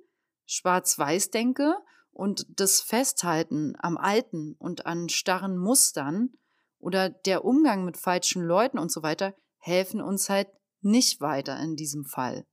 Schwarz-Weiß-Denke 0.47 1.77
und 2.13 2.47
das 2.59 2.81
Festhalten 2.81 3.75
am 3.79 3.99
Alten 3.99 4.55
und 4.59 4.87
an 4.87 5.09
starren 5.09 5.59
Mustern 5.59 6.31
oder 6.79 7.11
der 7.11 7.45
Umgang 7.45 7.85
mit 7.85 7.99
falschen 7.99 8.43
Leuten 8.43 8.79
und 8.79 8.91
so 8.91 9.03
weiter 9.03 9.35
helfen 9.59 10.01
uns 10.01 10.31
halt 10.31 10.49
nicht 10.81 11.21
weiter 11.21 11.61
in 11.61 11.77
diesem 11.77 12.07
Fall. 12.07 12.47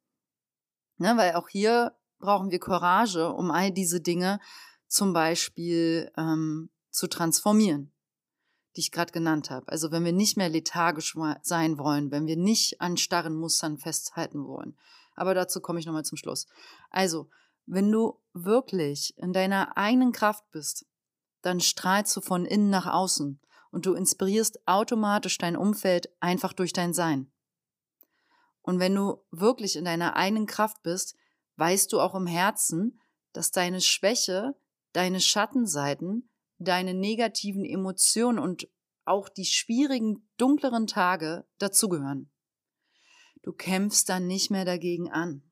Ne, 0.98 1.16
weil 1.16 1.34
auch 1.34 1.50
hier 1.50 1.96
brauchen 2.20 2.50
wir 2.50 2.60
Courage, 2.60 3.32
um 3.32 3.52
all 3.52 3.72
diese 3.72 4.02
Dinge 4.02 4.40
zum 4.88 5.14
Beispiel 5.14 6.12
ähm, 6.18 6.70
zu 6.90 7.08
transformieren, 7.08 7.92
die 8.76 8.82
ich 8.82 8.92
gerade 8.92 9.12
genannt 9.12 9.50
habe. 9.50 9.68
Also 9.68 9.92
wenn 9.92 10.06
wir 10.06 10.14
nicht 10.14 10.38
mehr 10.38 10.50
lethargisch 10.50 11.16
sein 11.44 11.78
wollen, 11.78 12.12
wenn 12.12 12.26
wir 12.26 12.38
nicht 12.38 12.82
an 12.82 12.98
starren 12.98 13.36
Mustern 13.36 13.78
festhalten 13.78 14.48
wollen. 14.48 14.76
Aber 15.16 15.34
dazu 15.34 15.62
komme 15.62 15.80
ich 15.80 15.86
nochmal 15.86 16.06
zum 16.06 16.18
Schluss. 16.18 16.48
Also, 16.90 17.30
wenn 17.66 17.92
du 17.92 18.20
wirklich 18.34 19.18
in 19.18 19.34
deiner 19.34 19.76
eigenen 19.76 20.14
Kraft 20.14 20.50
bist, 20.52 20.86
dann 21.42 21.60
strahlst 21.60 22.16
du 22.16 22.22
von 22.22 22.46
innen 22.46 22.70
nach 22.70 22.86
außen 22.86 23.40
und 23.72 23.86
du 23.86 23.94
inspirierst 23.94 24.66
automatisch 24.68 25.38
dein 25.38 25.58
Umfeld 25.58 26.10
einfach 26.20 26.54
durch 26.54 26.72
dein 26.72 26.94
Sein. 26.94 27.32
Und 28.68 28.82
wenn 28.82 28.94
du 28.94 29.24
wirklich 29.32 29.78
in 29.78 29.86
deiner 29.86 30.18
eigenen 30.18 30.46
Kraft 30.46 30.84
bist, 30.84 31.16
weißt 31.56 31.90
du 31.94 32.02
auch 32.02 32.14
im 32.16 32.28
Herzen, 32.28 33.00
dass 33.32 33.52
deine 33.52 33.80
Schwäche, 33.80 34.56
deine 34.92 35.22
Schattenseiten, 35.22 36.30
deine 36.58 36.94
negativen 36.94 37.64
Emotionen 37.64 38.40
und 38.40 38.68
auch 39.06 39.30
die 39.30 39.46
schwierigen, 39.46 40.28
dunkleren 40.36 40.86
Tage 40.86 41.48
dazugehören. 41.60 42.30
Du 43.42 43.54
kämpfst 43.54 44.10
dann 44.10 44.28
nicht 44.28 44.52
mehr 44.52 44.66
dagegen 44.66 45.10
an. 45.10 45.50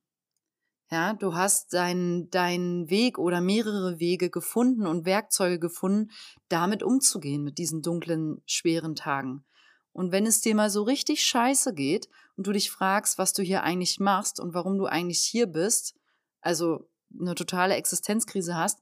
Ja, 0.92 1.14
du 1.14 1.36
hast 1.36 1.72
deinen, 1.72 2.30
deinen 2.32 2.90
Weg 2.90 3.18
oder 3.18 3.40
mehrere 3.40 3.98
Wege 3.98 4.30
gefunden 4.30 4.86
und 4.86 5.06
Werkzeuge 5.06 5.58
gefunden, 5.58 6.12
damit 6.50 6.84
umzugehen 6.84 7.44
mit 7.44 7.60
diesen 7.60 7.82
dunklen, 7.82 8.44
schweren 8.46 8.94
Tagen. 8.94 9.46
Und 9.94 10.12
wenn 10.12 10.26
es 10.26 10.42
dir 10.42 10.54
mal 10.54 10.70
so 10.70 10.84
richtig 10.84 11.24
scheiße 11.24 11.74
geht 11.74 12.10
und 12.38 12.48
du 12.48 12.52
dich 12.52 12.72
fragst, 12.72 13.18
was 13.18 13.34
du 13.34 13.42
hier 13.42 13.64
eigentlich 13.64 14.00
machst 14.00 14.40
und 14.40 14.54
warum 14.54 14.78
du 14.78 14.86
eigentlich 14.86 15.22
hier 15.22 15.48
bist, 15.48 15.96
also 16.42 16.90
eine 17.20 17.36
totale 17.36 17.76
Existenzkrise 17.76 18.56
hast, 18.56 18.82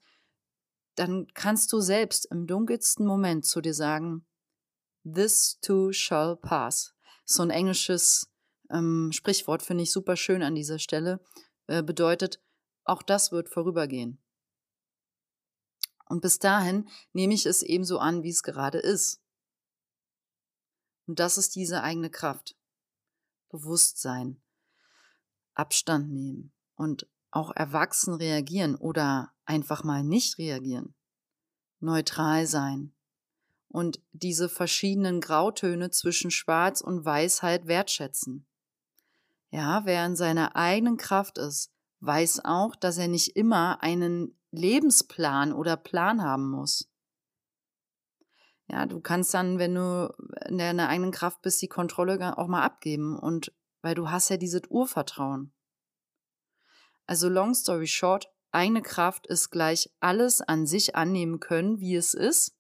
dann 0.96 1.28
kannst 1.34 1.72
du 1.72 1.80
selbst 1.80 2.28
im 2.32 2.48
dunkelsten 2.48 3.06
Moment 3.06 3.46
zu 3.46 3.62
dir 3.62 3.74
sagen, 3.74 4.26
This 5.04 5.60
too 5.62 5.92
shall 5.92 6.38
pass. 6.38 6.96
So 7.26 7.44
ein 7.44 7.50
englisches 7.50 8.32
ähm, 8.70 9.12
Sprichwort 9.12 9.62
finde 9.62 9.84
ich 9.84 9.92
super 9.92 10.16
schön 10.16 10.44
an 10.44 10.56
dieser 10.56 10.80
Stelle. 10.80 11.20
Äh, 11.68 11.84
bedeutet, 11.84 12.42
auch 12.86 13.04
das 13.04 13.32
wird 13.32 13.50
vorübergehen. 13.50 14.24
Und 16.06 16.22
bis 16.22 16.40
dahin 16.40 16.88
nehme 17.12 17.34
ich 17.34 17.46
es 17.46 17.64
ebenso 17.64 17.98
an, 18.00 18.24
wie 18.24 18.30
es 18.30 18.44
gerade 18.44 18.78
ist. 18.78 19.22
Und 21.08 21.20
das 21.20 21.38
ist 21.38 21.56
diese 21.56 21.82
eigene 21.82 22.10
Kraft. 22.10 22.56
Bewusstsein, 23.54 24.42
Abstand 25.54 26.12
nehmen 26.12 26.52
und 26.76 27.08
auch 27.30 27.52
erwachsen 27.56 28.16
reagieren 28.16 28.76
oder 28.76 29.32
einfach 29.46 29.84
mal 29.84 30.04
nicht 30.04 30.40
reagieren. 30.40 30.96
Neutral 31.80 32.48
sein 32.48 32.96
und 33.68 34.02
diese 34.12 34.50
verschiedenen 34.50 35.22
Grautöne 35.22 35.92
zwischen 35.92 36.32
Schwarz 36.32 36.82
und 36.82 37.06
Weißheit 37.06 37.68
wertschätzen. 37.68 38.48
Ja, 39.52 39.86
wer 39.86 40.04
in 40.08 40.16
seiner 40.16 40.56
eigenen 40.56 40.98
Kraft 40.98 41.38
ist, 41.38 41.72
weiß 42.00 42.46
auch, 42.46 42.76
dass 42.76 42.98
er 42.98 43.08
nicht 43.08 43.36
immer 43.36 43.84
einen 43.84 44.36
Lebensplan 44.50 45.54
oder 45.54 45.78
Plan 45.78 46.24
haben 46.24 46.50
muss. 46.50 46.90
Ja, 48.74 48.88
du 48.88 49.02
kannst 49.02 49.36
dann, 49.36 49.60
wenn 49.60 49.76
du 49.76 50.12
in 50.48 50.58
deiner 50.58 50.90
eigenen 50.90 51.12
Kraft 51.12 51.44
bist, 51.44 51.62
die 51.62 51.68
Kontrolle 51.68 52.36
auch 52.40 52.48
mal 52.48 52.64
abgeben 52.64 53.20
und 53.20 53.54
weil 53.84 53.94
du 53.94 54.10
hast 54.10 54.30
ja 54.30 54.38
dieses 54.38 54.64
Urvertrauen. 54.68 55.54
Also 57.06 57.30
long 57.30 57.54
story 57.54 57.86
short, 57.86 58.34
eigene 58.52 58.82
Kraft 58.82 59.28
ist 59.28 59.52
gleich 59.52 59.92
alles 60.00 60.42
an 60.42 60.66
sich 60.66 60.96
annehmen 60.96 61.40
können, 61.40 61.82
wie 61.82 61.96
es 61.96 62.16
ist. 62.16 62.58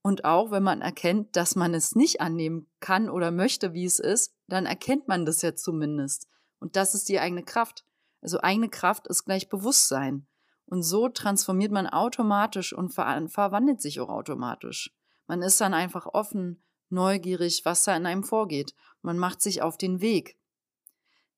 Und 0.00 0.24
auch 0.24 0.52
wenn 0.52 0.62
man 0.62 0.80
erkennt, 0.80 1.36
dass 1.36 1.54
man 1.54 1.74
es 1.74 1.94
nicht 1.94 2.22
annehmen 2.22 2.70
kann 2.80 3.10
oder 3.10 3.30
möchte, 3.30 3.74
wie 3.74 3.84
es 3.84 3.98
ist, 3.98 4.34
dann 4.46 4.64
erkennt 4.64 5.06
man 5.06 5.26
das 5.26 5.42
ja 5.42 5.54
zumindest. 5.54 6.28
Und 6.60 6.76
das 6.76 6.94
ist 6.94 7.10
die 7.10 7.20
eigene 7.20 7.42
Kraft. 7.42 7.84
Also 8.22 8.40
eigene 8.40 8.70
Kraft 8.70 9.06
ist 9.06 9.26
gleich 9.26 9.50
Bewusstsein. 9.50 10.26
Und 10.64 10.82
so 10.82 11.10
transformiert 11.10 11.72
man 11.72 11.86
automatisch 11.86 12.72
und 12.72 12.88
ver 12.88 13.22
verwandelt 13.28 13.82
sich 13.82 14.00
auch 14.00 14.08
automatisch. 14.08 14.94
Man 15.30 15.42
ist 15.42 15.60
dann 15.60 15.74
einfach 15.74 16.06
offen, 16.06 16.60
neugierig, 16.88 17.64
was 17.64 17.84
da 17.84 17.96
in 17.96 18.04
einem 18.04 18.24
vorgeht. 18.24 18.74
Man 19.00 19.16
macht 19.16 19.40
sich 19.40 19.62
auf 19.62 19.78
den 19.78 20.00
Weg. 20.00 20.36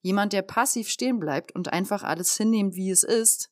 Jemand, 0.01 0.33
der 0.33 0.41
passiv 0.41 0.89
stehen 0.89 1.21
bleibt 1.21 1.55
und 1.55 1.75
einfach 1.75 2.03
alles 2.03 2.35
hinnimmt, 2.39 2.75
wie 2.75 2.89
es 2.89 3.03
ist, 3.03 3.51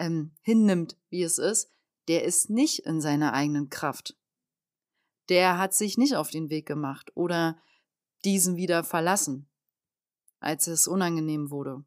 ähm, 0.00 0.32
hinnimmt, 0.42 0.96
wie 1.10 1.22
es 1.22 1.38
ist, 1.38 1.70
der 2.08 2.24
ist 2.24 2.50
nicht 2.50 2.80
in 2.86 3.00
seiner 3.00 3.34
eigenen 3.34 3.70
Kraft. 3.70 4.16
Der 5.28 5.58
hat 5.58 5.74
sich 5.74 5.96
nicht 5.96 6.16
auf 6.16 6.30
den 6.30 6.50
Weg 6.50 6.66
gemacht 6.66 7.12
oder 7.14 7.56
diesen 8.24 8.56
wieder 8.56 8.82
verlassen, 8.82 9.48
als 10.40 10.66
es 10.66 10.88
unangenehm 10.88 11.52
wurde. 11.52 11.84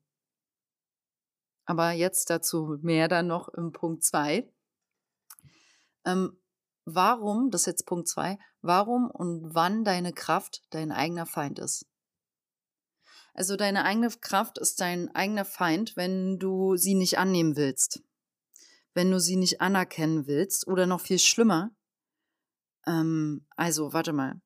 Aber 1.65 1.91
jetzt 1.91 2.29
dazu 2.29 2.77
mehr 2.81 3.09
dann 3.09 3.27
noch 3.27 3.49
im 3.49 3.73
Punkt 3.73 4.05
zwei. 4.05 4.49
Ähm, 6.05 6.37
warum, 6.95 7.49
das 7.51 7.61
ist 7.61 7.67
jetzt 7.67 7.85
Punkt 7.85 8.07
zwei, 8.07 8.37
warum 8.61 9.09
und 9.09 9.53
wann 9.53 9.83
deine 9.83 10.13
Kraft 10.13 10.63
dein 10.69 10.91
eigener 10.91 11.25
Feind 11.25 11.59
ist. 11.59 11.85
Also 13.33 13.55
deine 13.55 13.85
eigene 13.85 14.09
Kraft 14.09 14.57
ist 14.57 14.81
dein 14.81 15.13
eigener 15.15 15.45
Feind, 15.45 15.95
wenn 15.95 16.37
du 16.37 16.75
sie 16.75 16.95
nicht 16.95 17.17
annehmen 17.17 17.55
willst. 17.55 18.03
Wenn 18.93 19.09
du 19.09 19.19
sie 19.19 19.37
nicht 19.37 19.61
anerkennen 19.61 20.27
willst 20.27 20.67
oder 20.67 20.85
noch 20.85 20.99
viel 20.99 21.19
schlimmer. 21.19 21.71
Ähm, 22.85 23.47
also, 23.55 23.93
warte 23.93 24.11
mal. 24.11 24.41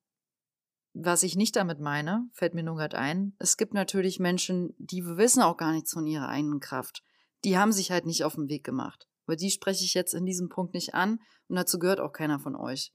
Was 0.94 1.24
ich 1.24 1.36
nicht 1.36 1.56
damit 1.56 1.80
meine, 1.80 2.30
fällt 2.32 2.54
mir 2.54 2.64
nur 2.64 2.78
gerade 2.78 2.98
ein. 2.98 3.36
Es 3.40 3.58
gibt 3.58 3.74
natürlich 3.74 4.20
Menschen, 4.20 4.74
die 4.78 5.04
wissen 5.06 5.42
auch 5.42 5.58
gar 5.58 5.74
nichts 5.74 5.92
von 5.92 6.08
ihrer 6.08 6.30
eigenen 6.30 6.60
Kraft. 6.60 7.04
Die 7.44 7.58
haben 7.58 7.72
sich 7.72 7.92
halt 7.92 8.06
nicht 8.06 8.24
auf 8.24 8.36
den 8.36 8.48
Weg 8.48 8.64
gemacht. 8.64 9.10
Aber 9.26 9.36
die 9.36 9.52
spreche 9.52 9.84
ich 9.84 9.94
jetzt 9.94 10.14
in 10.14 10.26
diesem 10.26 10.50
Punkt 10.50 10.74
nicht 10.74 10.94
an 10.94 11.20
und 11.48 11.56
dazu 11.56 11.80
gehört 11.80 12.00
auch 12.00 12.12
keiner 12.12 12.40
von 12.40 12.56
euch. 12.56 12.94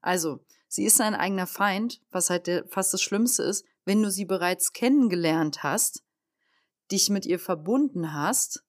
Also, 0.00 0.44
sie 0.68 0.84
ist 0.84 1.00
dein 1.00 1.14
eigener 1.14 1.46
Feind, 1.46 2.00
was 2.10 2.30
halt 2.30 2.46
der, 2.46 2.66
fast 2.68 2.92
das 2.92 3.02
Schlimmste 3.02 3.42
ist, 3.42 3.64
wenn 3.84 4.02
du 4.02 4.10
sie 4.10 4.24
bereits 4.24 4.72
kennengelernt 4.72 5.62
hast, 5.62 6.02
dich 6.90 7.10
mit 7.10 7.26
ihr 7.26 7.38
verbunden 7.38 8.12
hast 8.12 8.64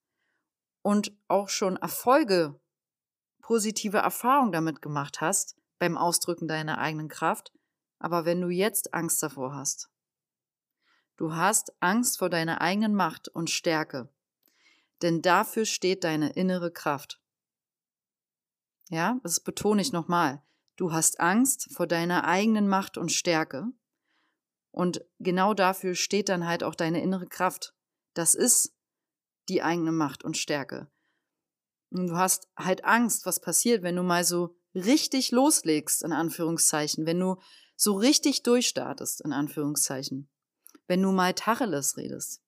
und 0.82 1.16
auch 1.28 1.50
schon 1.50 1.78
Erfolge, 1.78 2.60
positive 3.42 3.98
Erfahrungen 3.98 4.52
damit 4.52 4.82
gemacht 4.82 5.22
hast 5.22 5.58
beim 5.78 5.98
Ausdrücken 5.98 6.48
deiner 6.48 6.78
eigenen 6.78 7.10
Kraft, 7.10 7.52
aber 8.00 8.26
wenn 8.26 8.42
du 8.42 8.50
jetzt 8.50 8.94
Angst 8.94 9.22
davor 9.22 9.54
hast. 9.56 9.90
Du 11.18 11.34
hast 11.34 11.72
Angst 11.80 12.20
vor 12.20 12.30
deiner 12.30 12.62
eigenen 12.62 12.94
Macht 12.94 13.30
und 13.30 13.50
Stärke, 13.50 14.10
denn 15.02 15.22
dafür 15.22 15.66
steht 15.66 16.04
deine 16.04 16.32
innere 16.32 16.72
Kraft. 16.72 17.22
Ja, 18.90 19.20
das 19.24 19.40
betone 19.40 19.82
ich 19.82 19.92
nochmal. 19.92 20.44
Du 20.76 20.92
hast 20.92 21.20
Angst 21.20 21.70
vor 21.74 21.88
deiner 21.88 22.26
eigenen 22.26 22.68
Macht 22.68 22.98
und 22.98 23.12
Stärke, 23.12 23.72
und 24.76 25.06
genau 25.20 25.54
dafür 25.54 25.96
steht 25.96 26.28
dann 26.28 26.46
halt 26.46 26.62
auch 26.62 26.76
deine 26.76 27.02
innere 27.02 27.28
Kraft. 27.28 27.74
Das 28.14 28.36
ist 28.36 28.76
die 29.48 29.64
eigene 29.64 29.94
Macht 29.94 30.26
und 30.26 30.36
Stärke. 30.36 30.92
Und 31.92 32.08
du 32.08 32.18
hast 32.18 32.50
halt 32.58 32.84
Angst, 32.84 33.26
was 33.26 33.40
passiert, 33.40 33.84
wenn 33.84 33.96
du 33.96 34.04
mal 34.04 34.26
so 34.26 34.58
richtig 34.74 35.32
loslegst, 35.32 36.04
in 36.04 36.12
Anführungszeichen, 36.12 37.06
wenn 37.06 37.22
du 37.22 37.38
so 37.78 37.94
richtig 37.94 38.44
durchstartest, 38.44 39.22
in 39.22 39.32
Anführungszeichen, 39.32 40.30
wenn 40.88 41.02
du 41.02 41.14
mal 41.14 41.34
Tacheles 41.34 41.96
redest, 41.96 42.44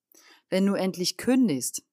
wenn 0.49 0.65
du 0.65 0.73
endlich 0.73 1.15
kündigst, 1.15 1.86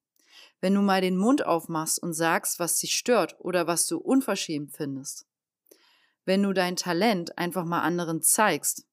wenn 0.65 0.73
du 0.73 0.81
mal 0.81 1.03
den 1.03 1.19
Mund 1.19 1.45
aufmachst 1.45 2.03
und 2.03 2.15
sagst, 2.15 2.59
was 2.59 2.79
dich 2.79 2.97
stört 2.97 3.37
oder 3.39 3.67
was 3.67 3.87
du 3.87 3.99
unverschämt 3.99 4.75
findest, 4.75 5.27
wenn 6.25 6.43
du 6.43 6.55
dein 6.55 6.77
Talent 6.77 7.37
einfach 7.37 7.67
mal 7.67 7.83
anderen 7.83 8.23
zeigst, 8.23 8.87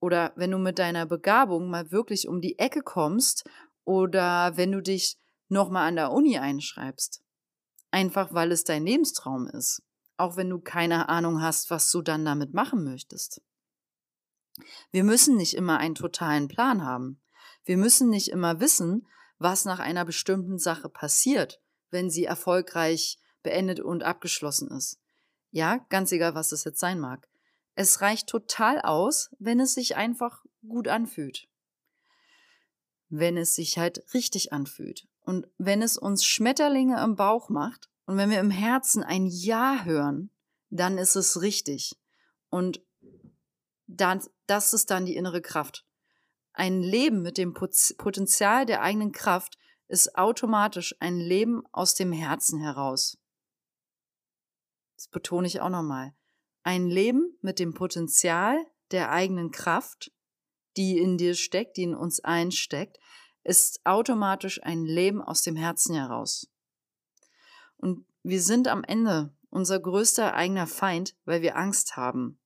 oder 0.00 0.32
wenn 0.36 0.50
du 0.50 0.56
mit 0.56 0.78
deiner 0.78 1.04
Begabung 1.04 1.68
mal 1.68 1.90
wirklich 1.90 2.28
um 2.28 2.40
die 2.40 2.58
Ecke 2.58 2.80
kommst 2.80 3.44
oder 3.84 4.56
wenn 4.56 4.72
du 4.72 4.80
dich 4.80 5.18
nochmal 5.50 5.86
an 5.86 5.96
der 5.96 6.12
Uni 6.12 6.38
einschreibst. 6.38 7.22
Einfach 7.90 8.32
weil 8.32 8.50
es 8.50 8.64
dein 8.64 8.86
Lebenstraum 8.86 9.46
ist. 9.48 9.82
Auch 10.16 10.38
wenn 10.38 10.48
du 10.48 10.60
keine 10.60 11.10
Ahnung 11.10 11.42
hast, 11.42 11.68
was 11.68 11.90
du 11.90 12.00
dann 12.00 12.24
damit 12.24 12.54
machen 12.54 12.84
möchtest. 12.84 13.42
Wir 14.90 15.04
müssen 15.04 15.36
nicht 15.36 15.52
immer 15.52 15.76
einen 15.76 15.94
totalen 15.94 16.48
Plan 16.48 16.82
haben. 16.82 17.20
Wir 17.66 17.76
müssen 17.76 18.08
nicht 18.08 18.28
immer 18.28 18.60
wissen, 18.60 19.06
was 19.42 19.64
nach 19.64 19.78
einer 19.78 20.04
bestimmten 20.04 20.58
Sache 20.58 20.88
passiert, 20.88 21.60
wenn 21.90 22.10
sie 22.10 22.24
erfolgreich 22.24 23.18
beendet 23.42 23.80
und 23.80 24.02
abgeschlossen 24.02 24.70
ist. 24.70 24.98
Ja, 25.50 25.84
ganz 25.88 26.12
egal, 26.12 26.34
was 26.34 26.52
es 26.52 26.64
jetzt 26.64 26.80
sein 26.80 26.98
mag. 26.98 27.28
Es 27.74 28.00
reicht 28.00 28.28
total 28.28 28.80
aus, 28.80 29.30
wenn 29.38 29.60
es 29.60 29.74
sich 29.74 29.96
einfach 29.96 30.44
gut 30.66 30.88
anfühlt. 30.88 31.48
Wenn 33.08 33.36
es 33.36 33.54
sich 33.54 33.78
halt 33.78 34.04
richtig 34.14 34.52
anfühlt. 34.52 35.06
Und 35.24 35.46
wenn 35.58 35.82
es 35.82 35.96
uns 35.96 36.24
Schmetterlinge 36.24 37.02
im 37.02 37.16
Bauch 37.16 37.48
macht 37.48 37.90
und 38.06 38.16
wenn 38.16 38.30
wir 38.30 38.40
im 38.40 38.50
Herzen 38.50 39.02
ein 39.02 39.26
Ja 39.26 39.84
hören, 39.84 40.30
dann 40.70 40.98
ist 40.98 41.16
es 41.16 41.40
richtig. 41.40 41.96
Und 42.48 42.82
dann, 43.86 44.22
das 44.46 44.72
ist 44.72 44.90
dann 44.90 45.04
die 45.04 45.16
innere 45.16 45.42
Kraft. 45.42 45.84
Ein 46.52 46.82
Leben 46.82 47.22
mit 47.22 47.38
dem 47.38 47.54
Potenzial 47.54 48.66
der 48.66 48.82
eigenen 48.82 49.12
Kraft 49.12 49.58
ist 49.88 50.16
automatisch 50.16 50.94
ein 51.00 51.18
Leben 51.18 51.62
aus 51.72 51.94
dem 51.94 52.12
Herzen 52.12 52.60
heraus. 52.60 53.18
Das 54.96 55.08
betone 55.08 55.46
ich 55.46 55.60
auch 55.60 55.68
nochmal. 55.68 56.14
Ein 56.62 56.86
Leben 56.86 57.36
mit 57.40 57.58
dem 57.58 57.74
Potenzial 57.74 58.64
der 58.90 59.10
eigenen 59.10 59.50
Kraft, 59.50 60.12
die 60.76 60.98
in 60.98 61.18
dir 61.18 61.34
steckt, 61.34 61.76
die 61.76 61.84
in 61.84 61.94
uns 61.94 62.20
einsteckt, 62.20 62.98
ist 63.44 63.84
automatisch 63.84 64.62
ein 64.62 64.84
Leben 64.84 65.20
aus 65.20 65.42
dem 65.42 65.56
Herzen 65.56 65.94
heraus. 65.94 66.48
Und 67.76 68.06
wir 68.22 68.40
sind 68.40 68.68
am 68.68 68.84
Ende 68.84 69.34
unser 69.50 69.80
größter 69.80 70.34
eigener 70.34 70.66
Feind, 70.66 71.16
weil 71.24 71.42
wir 71.42 71.56
Angst 71.56 71.96
haben. 71.96 72.38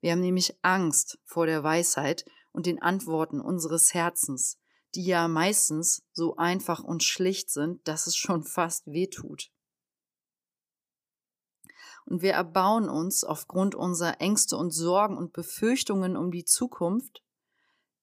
Wir 0.00 0.12
haben 0.12 0.20
nämlich 0.20 0.56
Angst 0.62 1.18
vor 1.24 1.46
der 1.46 1.64
Weisheit 1.64 2.24
und 2.54 2.66
den 2.66 2.80
Antworten 2.80 3.40
unseres 3.40 3.92
Herzens, 3.92 4.58
die 4.94 5.04
ja 5.04 5.28
meistens 5.28 6.02
so 6.12 6.36
einfach 6.36 6.82
und 6.82 7.02
schlicht 7.02 7.50
sind, 7.50 7.86
dass 7.86 8.06
es 8.06 8.16
schon 8.16 8.44
fast 8.44 8.86
weh 8.86 9.08
tut. 9.08 9.50
Und 12.06 12.22
wir 12.22 12.32
erbauen 12.32 12.88
uns 12.88 13.24
aufgrund 13.24 13.74
unserer 13.74 14.20
Ängste 14.20 14.56
und 14.56 14.70
Sorgen 14.70 15.16
und 15.16 15.32
Befürchtungen 15.32 16.16
um 16.16 16.30
die 16.30 16.44
Zukunft 16.44 17.24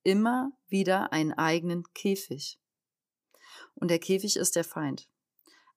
immer 0.03 0.51
wieder 0.67 1.13
einen 1.13 1.33
eigenen 1.33 1.83
Käfig. 1.93 2.59
Und 3.75 3.89
der 3.89 3.99
Käfig 3.99 4.35
ist 4.35 4.55
der 4.55 4.63
Feind. 4.63 5.07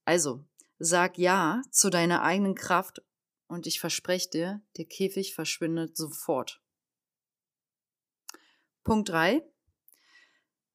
Also, 0.04 0.44
sag 0.78 1.16
Ja 1.16 1.62
zu 1.70 1.90
deiner 1.90 2.22
eigenen 2.22 2.54
Kraft 2.54 3.02
und 3.46 3.66
ich 3.66 3.78
verspreche 3.78 4.30
dir, 4.30 4.62
der 4.78 4.86
Käfig 4.86 5.34
verschwindet 5.34 5.96
sofort. 5.96 6.63
Punkt 8.84 9.08
drei: 9.08 9.42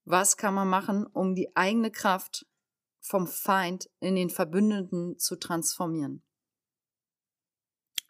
Was 0.03 0.35
kann 0.35 0.55
man 0.55 0.67
machen, 0.67 1.05
um 1.05 1.35
die 1.35 1.55
eigene 1.55 1.91
Kraft 1.91 2.47
vom 2.99 3.27
Feind 3.27 3.89
in 3.99 4.15
den 4.15 4.29
Verbündeten 4.29 5.17
zu 5.19 5.35
transformieren? 5.35 6.23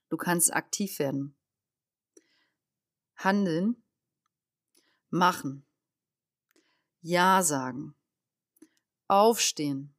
Du 0.07 0.17
kannst 0.17 0.53
aktiv 0.53 0.97
werden. 0.99 1.35
Handeln. 3.15 3.83
Machen. 5.09 5.67
Ja 7.01 7.43
sagen. 7.43 7.95
Aufstehen. 9.07 9.95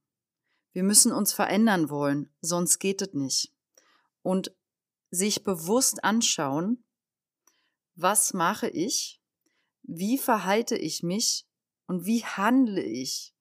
Wir 0.72 0.82
müssen 0.82 1.12
uns 1.12 1.32
verändern 1.32 1.90
wollen, 1.90 2.32
sonst 2.40 2.78
geht 2.78 3.02
es 3.02 3.12
nicht. 3.12 3.54
Und 4.22 4.56
sich 5.10 5.42
bewusst 5.42 6.04
anschauen, 6.04 6.84
was 7.96 8.32
mache 8.32 8.68
ich, 8.68 9.19
wie 9.90 10.18
verhalte 10.18 10.76
ich 10.76 11.02
mich 11.02 11.46
und 11.86 12.06
wie 12.06 12.24
handle 12.24 12.82
ich, 12.82 13.34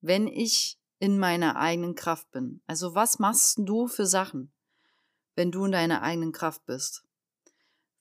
wenn 0.00 0.26
ich 0.26 0.78
in 0.98 1.18
meiner 1.18 1.56
eigenen 1.56 1.94
Kraft 1.94 2.30
bin. 2.30 2.62
Also 2.66 2.94
was 2.94 3.18
machst 3.18 3.58
du 3.58 3.86
für 3.86 4.06
Sachen? 4.06 4.52
wenn 5.40 5.50
du 5.50 5.64
in 5.64 5.72
deiner 5.72 6.02
eigenen 6.02 6.32
Kraft 6.32 6.66
bist? 6.66 7.02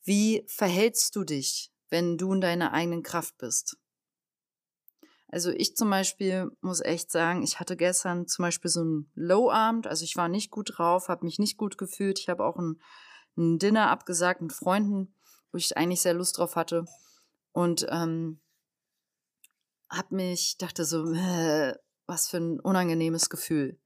Wie 0.03 0.43
verhältst 0.47 1.15
du 1.15 1.23
dich, 1.23 1.71
wenn 1.89 2.17
du 2.17 2.33
in 2.33 2.41
deiner 2.41 2.73
eigenen 2.73 3.01
Kraft 3.01 3.38
bist? 3.38 3.77
Also 5.29 5.51
ich 5.51 5.77
zum 5.77 5.89
Beispiel 5.89 6.51
muss 6.59 6.81
echt 6.81 7.12
sagen, 7.12 7.43
ich 7.43 7.62
hatte 7.62 7.77
gestern 7.77 8.27
zum 8.27 8.43
Beispiel 8.43 8.69
so 8.69 8.83
ein 8.83 9.12
Low-Abend, 9.13 9.88
also 9.88 10.03
ich 10.03 10.17
war 10.17 10.27
nicht 10.27 10.49
gut 10.49 10.77
drauf, 10.77 11.07
habe 11.07 11.23
mich 11.23 11.39
nicht 11.39 11.55
gut 11.55 11.77
gefühlt. 11.77 12.19
Ich 12.19 12.27
habe 12.27 12.43
auch 12.43 12.57
ein, 12.57 12.81
ein, 13.38 13.57
Dinner 13.57 13.89
abgesagt 13.89 14.41
mit 14.41 14.51
Freunden, 14.51 15.13
wo 15.51 15.57
ich 15.57 15.77
eigentlich 15.77 16.01
sehr 16.01 16.15
Lust 16.15 16.39
drauf 16.39 16.57
hatte. 16.57 16.85
Und 17.51 17.88
ähm, 17.89 18.39
habe 19.89 20.15
mich, 20.15 20.57
dachte 20.57 20.85
so, 20.85 21.12
äh, 21.13 21.75
was 22.05 22.27
für 22.27 22.38
ein 22.38 22.59
unangenehmes 22.59 23.29
Gefühl. 23.29 23.79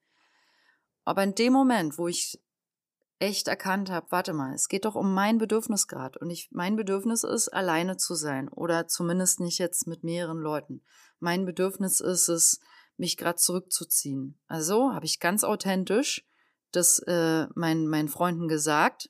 Aber 1.06 1.24
in 1.24 1.36
dem 1.36 1.54
Moment, 1.54 1.98
wo 1.98 2.08
ich 2.08 2.42
echt 3.20 3.48
erkannt 3.48 3.90
habe, 3.90 4.08
warte 4.12 4.34
mal, 4.34 4.54
es 4.54 4.68
geht 4.68 4.86
doch 4.86 4.96
um 4.96 5.14
mein 5.14 5.38
Bedürfnis 5.38 5.88
gerade. 5.88 6.20
Und 6.20 6.30
ich, 6.30 6.50
mein 6.52 6.76
Bedürfnis 6.76 7.24
ist, 7.24 7.50
alleine 7.50 7.98
zu 7.98 8.16
sein 8.16 8.50
oder 8.50 8.88
zumindest 8.88 9.40
nicht 9.40 9.60
jetzt 9.60 9.88
mit 9.88 10.04
mehreren 10.04 10.40
Leuten. 10.40 10.82
Mein 11.20 11.46
Bedürfnis 11.46 12.02
ist 12.02 12.28
es, 12.28 12.60
mich 12.98 13.18
gerade 13.18 13.38
zurückzuziehen. 13.38 14.38
Also 14.48 14.94
habe 14.94 15.06
ich 15.06 15.20
ganz 15.20 15.44
authentisch 15.44 16.26
das 16.72 17.00
äh, 17.00 17.48
meinen, 17.56 17.88
meinen 17.88 18.10
Freunden 18.10 18.48
gesagt. 18.48 19.10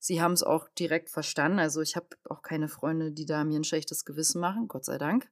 Sie 0.00 0.20
haben 0.20 0.32
es 0.32 0.42
auch 0.42 0.68
direkt 0.70 1.10
verstanden. 1.10 1.58
Also 1.60 1.82
ich 1.82 1.94
habe 1.94 2.08
auch 2.24 2.42
keine 2.42 2.68
Freunde, 2.68 3.12
die 3.12 3.26
da 3.26 3.44
mir 3.44 3.60
ein 3.60 3.64
schlechtes 3.64 4.04
Gewissen 4.04 4.40
machen, 4.40 4.66
Gott 4.66 4.84
sei 4.84 4.98
Dank. 4.98 5.30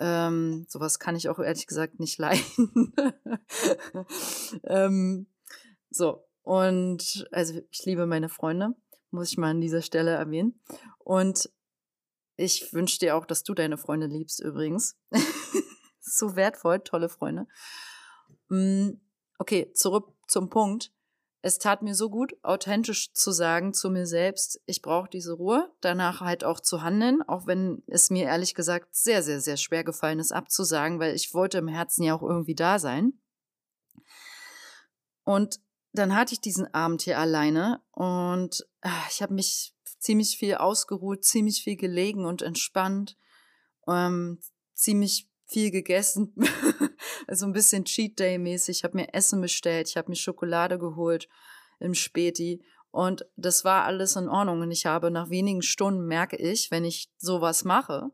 Ähm, 0.00 0.64
sowas 0.68 0.98
kann 0.98 1.16
ich 1.16 1.28
auch 1.28 1.38
ehrlich 1.40 1.66
gesagt 1.66 2.00
nicht 2.00 2.18
leiden. 2.20 2.94
ähm, 4.64 5.26
so, 5.90 6.24
und 6.42 7.28
also 7.32 7.60
ich 7.70 7.84
liebe 7.84 8.06
meine 8.06 8.28
Freunde, 8.28 8.74
muss 9.10 9.30
ich 9.30 9.38
mal 9.38 9.50
an 9.50 9.60
dieser 9.60 9.82
Stelle 9.82 10.12
erwähnen. 10.12 10.60
Und 10.98 11.50
Ich 12.36 12.72
wünsche 12.72 12.98
dir 12.98 13.16
auch, 13.16 13.26
dass 13.26 13.44
du 13.44 13.54
deine 13.54 13.78
Freunde 13.78 14.06
liebst, 14.06 14.40
übrigens. 14.40 14.96
so 16.00 16.34
wertvoll, 16.36 16.80
tolle 16.80 17.08
Freunde. 17.08 17.46
Mm, 18.48 18.94
okay, 19.38 19.72
zurück 19.74 20.12
zum 20.26 20.50
Punkt. 20.50 20.92
Es 21.46 21.58
tat 21.58 21.82
mir 21.82 21.94
so 21.94 22.08
gut, 22.08 22.32
authentisch 22.42 23.12
zu 23.12 23.30
sagen 23.30 23.74
zu 23.74 23.90
mir 23.90 24.06
selbst, 24.06 24.62
ich 24.64 24.80
brauche 24.80 25.10
diese 25.10 25.34
Ruhe, 25.34 25.70
danach 25.82 26.22
halt 26.22 26.42
auch 26.42 26.58
zu 26.58 26.80
handeln, 26.80 27.20
auch 27.20 27.46
wenn 27.46 27.82
es 27.86 28.08
mir 28.08 28.24
ehrlich 28.24 28.54
gesagt 28.54 28.96
sehr, 28.96 29.22
sehr, 29.22 29.42
sehr 29.42 29.58
schwer 29.58 29.84
gefallen 29.84 30.20
ist 30.20 30.32
abzusagen, 30.32 31.00
weil 31.00 31.14
ich 31.14 31.34
wollte 31.34 31.58
im 31.58 31.68
Herzen 31.68 32.02
ja 32.02 32.14
auch 32.14 32.22
irgendwie 32.22 32.54
da 32.54 32.78
sein. 32.78 33.20
Und 35.24 35.60
dann 35.92 36.16
hatte 36.16 36.32
ich 36.32 36.40
diesen 36.40 36.72
Abend 36.72 37.02
hier 37.02 37.18
alleine 37.18 37.82
und 37.90 38.66
ach, 38.80 39.10
ich 39.10 39.20
habe 39.20 39.34
mich 39.34 39.74
ziemlich 39.98 40.38
viel 40.38 40.54
ausgeruht, 40.54 41.26
ziemlich 41.26 41.62
viel 41.62 41.76
gelegen 41.76 42.24
und 42.24 42.40
entspannt, 42.40 43.18
ähm, 43.86 44.40
ziemlich 44.72 45.28
viel 45.44 45.70
gegessen, 45.70 46.34
also 47.26 47.46
ein 47.46 47.52
bisschen 47.52 47.84
Cheat 47.84 48.18
Day 48.18 48.38
mäßig. 48.38 48.78
Ich 48.78 48.84
habe 48.84 48.96
mir 48.96 49.14
Essen 49.14 49.40
bestellt, 49.40 49.88
ich 49.88 49.96
habe 49.96 50.10
mir 50.10 50.16
Schokolade 50.16 50.78
geholt 50.78 51.28
im 51.80 51.94
Späti 51.94 52.64
und 52.90 53.26
das 53.36 53.64
war 53.64 53.84
alles 53.84 54.16
in 54.16 54.28
Ordnung. 54.28 54.60
Und 54.60 54.70
ich 54.70 54.86
habe 54.86 55.10
nach 55.10 55.30
wenigen 55.30 55.62
Stunden 55.62 56.06
merke 56.06 56.36
ich, 56.36 56.70
wenn 56.70 56.84
ich 56.84 57.10
sowas 57.18 57.64
mache 57.64 58.10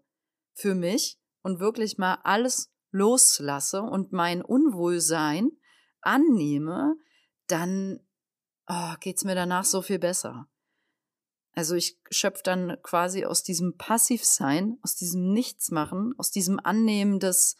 für 0.55 0.75
mich 0.75 1.19
und 1.43 1.61
wirklich 1.61 1.99
mal 1.99 2.19
alles 2.23 2.73
loslasse 2.91 3.83
und 3.83 4.13
mein 4.13 4.43
Unwohlsein 4.43 5.51
annehme, 6.01 6.97
dann 7.47 8.01
oh, 8.69 8.95
es 9.05 9.25
mir 9.25 9.35
danach 9.35 9.65
so 9.65 9.83
viel 9.83 9.99
besser. 9.99 10.49
Also 11.53 11.75
ich 11.75 11.99
schöpfe 12.11 12.43
dann 12.45 12.79
quasi 12.83 13.25
aus 13.25 13.43
diesem 13.43 13.77
Passivsein, 13.77 14.79
aus 14.83 14.95
diesem 14.95 15.33
Nichtsmachen, 15.33 16.15
aus 16.17 16.31
diesem 16.31 16.61
Annehmen, 16.61 17.19
dass 17.19 17.57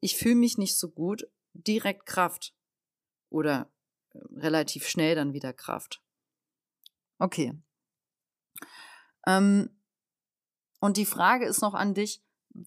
ich 0.00 0.16
fühle 0.16 0.34
mich 0.34 0.58
nicht 0.58 0.76
so 0.76 0.90
gut, 0.90 1.28
direkt 1.52 2.06
Kraft. 2.06 2.54
Oder 3.28 3.70
äh, 4.12 4.18
relativ 4.36 4.88
schnell 4.88 5.14
dann 5.14 5.32
wieder 5.32 5.52
Kraft. 5.52 6.02
Okay. 7.18 7.54
Ähm, 9.26 9.70
und 10.80 10.96
die 10.96 11.06
Frage 11.06 11.46
ist 11.46 11.60
noch 11.60 11.74
an 11.74 11.94
dich, 11.94 12.22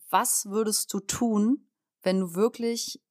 was 0.10 0.46
würdest 0.46 0.94
du 0.94 1.00
tun, 1.00 1.68
wenn 2.04 2.20
du 2.20 2.36
wirklich 2.36 3.02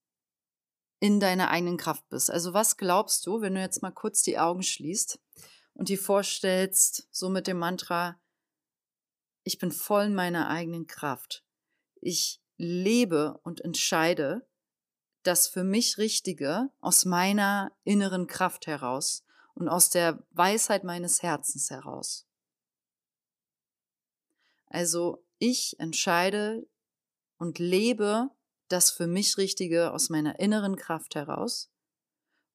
in 1.00 1.18
deiner 1.18 1.50
eigenen 1.50 1.76
Kraft 1.76 2.08
bist? 2.08 2.30
Also 2.30 2.54
was 2.54 2.76
glaubst 2.76 3.26
du, 3.26 3.40
wenn 3.40 3.54
du 3.54 3.60
jetzt 3.60 3.82
mal 3.82 3.90
kurz 3.90 4.22
die 4.22 4.38
Augen 4.38 4.62
schließt 4.62 5.20
und 5.74 5.88
dir 5.88 5.98
vorstellst, 5.98 7.08
so 7.10 7.28
mit 7.28 7.46
dem 7.46 7.58
Mantra, 7.58 8.20
ich 9.42 9.58
bin 9.58 9.72
voll 9.72 10.04
in 10.04 10.14
meiner 10.14 10.48
eigenen 10.48 10.86
Kraft. 10.86 11.44
Ich 12.00 12.41
lebe 12.62 13.38
und 13.42 13.60
entscheide 13.60 14.46
das 15.24 15.48
für 15.48 15.64
mich 15.64 15.98
Richtige 15.98 16.70
aus 16.80 17.04
meiner 17.04 17.72
inneren 17.84 18.26
Kraft 18.26 18.66
heraus 18.66 19.24
und 19.54 19.68
aus 19.68 19.90
der 19.90 20.24
Weisheit 20.30 20.84
meines 20.84 21.22
Herzens 21.22 21.70
heraus. 21.70 22.26
Also 24.66 25.24
ich 25.38 25.78
entscheide 25.78 26.66
und 27.36 27.58
lebe 27.58 28.30
das 28.68 28.90
für 28.90 29.06
mich 29.06 29.36
Richtige 29.36 29.92
aus 29.92 30.08
meiner 30.08 30.38
inneren 30.38 30.76
Kraft 30.76 31.14
heraus 31.14 31.70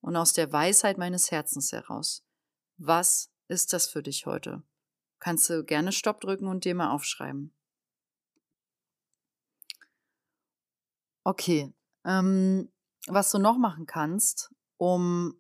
und 0.01 0.15
aus 0.15 0.33
der 0.33 0.51
Weisheit 0.51 0.97
meines 0.97 1.31
Herzens 1.31 1.71
heraus. 1.71 2.23
Was 2.77 3.29
ist 3.47 3.73
das 3.73 3.87
für 3.87 4.01
dich 4.01 4.25
heute? 4.25 4.63
Kannst 5.19 5.49
du 5.49 5.63
gerne 5.63 5.91
Stopp 5.91 6.21
drücken 6.21 6.47
und 6.47 6.65
dir 6.65 6.75
mal 6.75 6.91
aufschreiben. 6.91 7.56
Okay, 11.27 11.73
ähm, 12.05 12.71
was 13.07 13.31
du 13.31 13.37
noch 13.37 13.57
machen 13.57 13.85
kannst, 13.85 14.49
um 14.77 15.33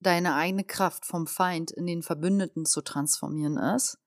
deine 0.00 0.34
eigene 0.34 0.64
Kraft 0.64 1.06
vom 1.06 1.28
Feind 1.28 1.70
in 1.70 1.86
den 1.86 2.02
Verbündeten 2.02 2.66
zu 2.66 2.82
transformieren, 2.82 3.56
ist, 3.56 4.00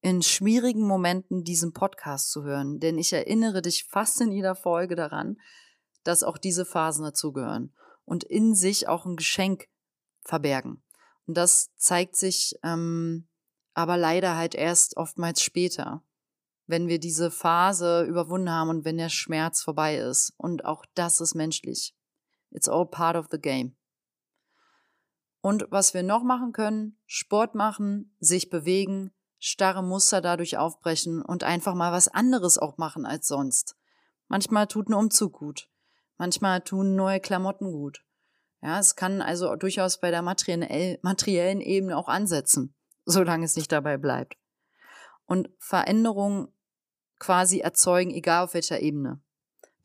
in 0.00 0.22
schwierigen 0.22 0.86
Momenten 0.86 1.44
diesen 1.44 1.74
Podcast 1.74 2.30
zu 2.30 2.42
hören. 2.42 2.80
Denn 2.80 2.96
ich 2.96 3.12
erinnere 3.12 3.60
dich 3.60 3.84
fast 3.84 4.18
in 4.22 4.32
jeder 4.32 4.54
Folge 4.54 4.96
daran, 4.96 5.36
dass 6.04 6.22
auch 6.22 6.38
diese 6.38 6.64
Phasen 6.64 7.04
dazugehören 7.04 7.74
und 8.06 8.24
in 8.24 8.54
sich 8.54 8.88
auch 8.88 9.04
ein 9.04 9.16
Geschenk 9.16 9.68
verbergen. 10.22 10.82
Und 11.26 11.36
das 11.36 11.68
zeigt 11.76 12.16
sich 12.16 12.58
ähm, 12.62 13.28
aber 13.74 13.98
leider 13.98 14.38
halt 14.38 14.54
erst 14.54 14.96
oftmals 14.96 15.42
später, 15.42 16.02
wenn 16.66 16.88
wir 16.88 16.98
diese 16.98 17.30
Phase 17.30 18.04
überwunden 18.04 18.50
haben 18.50 18.70
und 18.70 18.84
wenn 18.84 18.96
der 18.96 19.08
Schmerz 19.08 19.62
vorbei 19.62 19.96
ist. 19.96 20.32
Und 20.36 20.64
auch 20.64 20.84
das 20.94 21.20
ist 21.20 21.34
menschlich. 21.34 21.94
It's 22.50 22.68
all 22.68 22.86
part 22.86 23.16
of 23.16 23.26
the 23.30 23.38
game. 23.38 23.76
Und 25.40 25.66
was 25.70 25.92
wir 25.92 26.02
noch 26.02 26.22
machen 26.22 26.52
können, 26.52 26.98
Sport 27.04 27.54
machen, 27.54 28.16
sich 28.18 28.48
bewegen, 28.48 29.12
starre 29.38 29.82
Muster 29.82 30.22
dadurch 30.22 30.56
aufbrechen 30.56 31.20
und 31.20 31.44
einfach 31.44 31.74
mal 31.74 31.92
was 31.92 32.08
anderes 32.08 32.56
auch 32.56 32.78
machen 32.78 33.04
als 33.04 33.28
sonst. 33.28 33.76
Manchmal 34.28 34.66
tut 34.66 34.88
ein 34.88 34.94
Umzug 34.94 35.34
gut. 35.34 35.68
Manchmal 36.16 36.62
tun 36.62 36.94
neue 36.94 37.20
Klamotten 37.20 37.72
gut. 37.72 38.02
Ja, 38.62 38.78
es 38.78 38.96
kann 38.96 39.20
also 39.20 39.54
durchaus 39.56 40.00
bei 40.00 40.10
der 40.10 40.22
materiellen 40.22 41.60
Ebene 41.60 41.98
auch 41.98 42.08
ansetzen, 42.08 42.74
solange 43.04 43.44
es 43.44 43.56
nicht 43.56 43.70
dabei 43.70 43.98
bleibt. 43.98 44.38
Und 45.26 45.50
Veränderungen 45.58 46.48
quasi 47.18 47.60
erzeugen, 47.60 48.10
egal 48.10 48.44
auf 48.44 48.54
welcher 48.54 48.80
Ebene. 48.80 49.20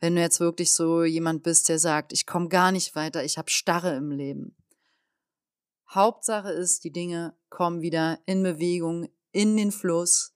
Wenn 0.00 0.14
du 0.14 0.20
jetzt 0.20 0.40
wirklich 0.40 0.72
so 0.72 1.04
jemand 1.04 1.42
bist, 1.42 1.68
der 1.68 1.78
sagt, 1.78 2.12
ich 2.12 2.26
komme 2.26 2.48
gar 2.48 2.72
nicht 2.72 2.94
weiter, 2.94 3.24
ich 3.24 3.38
habe 3.38 3.50
Starre 3.50 3.96
im 3.96 4.10
Leben. 4.10 4.56
Hauptsache 5.88 6.50
ist, 6.50 6.84
die 6.84 6.92
Dinge 6.92 7.36
kommen 7.48 7.80
wieder 7.80 8.18
in 8.24 8.42
Bewegung, 8.42 9.08
in 9.32 9.56
den 9.56 9.72
Fluss 9.72 10.34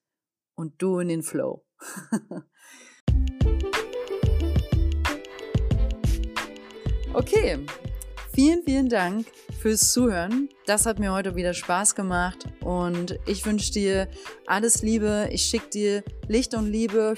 und 0.54 0.80
du 0.82 0.98
in 0.98 1.08
den 1.08 1.22
Flow. 1.22 1.64
okay, 7.14 7.64
vielen, 8.34 8.62
vielen 8.64 8.88
Dank 8.88 9.26
fürs 9.60 9.92
Zuhören. 9.92 10.48
Das 10.66 10.86
hat 10.86 10.98
mir 10.98 11.12
heute 11.12 11.36
wieder 11.36 11.54
Spaß 11.54 11.94
gemacht 11.94 12.46
und 12.60 13.18
ich 13.26 13.46
wünsche 13.46 13.72
dir 13.72 14.08
alles 14.46 14.82
Liebe. 14.82 15.28
Ich 15.30 15.42
schicke 15.42 15.70
dir 15.70 16.04
Licht 16.26 16.54
und 16.54 16.66
Liebe. 16.66 17.14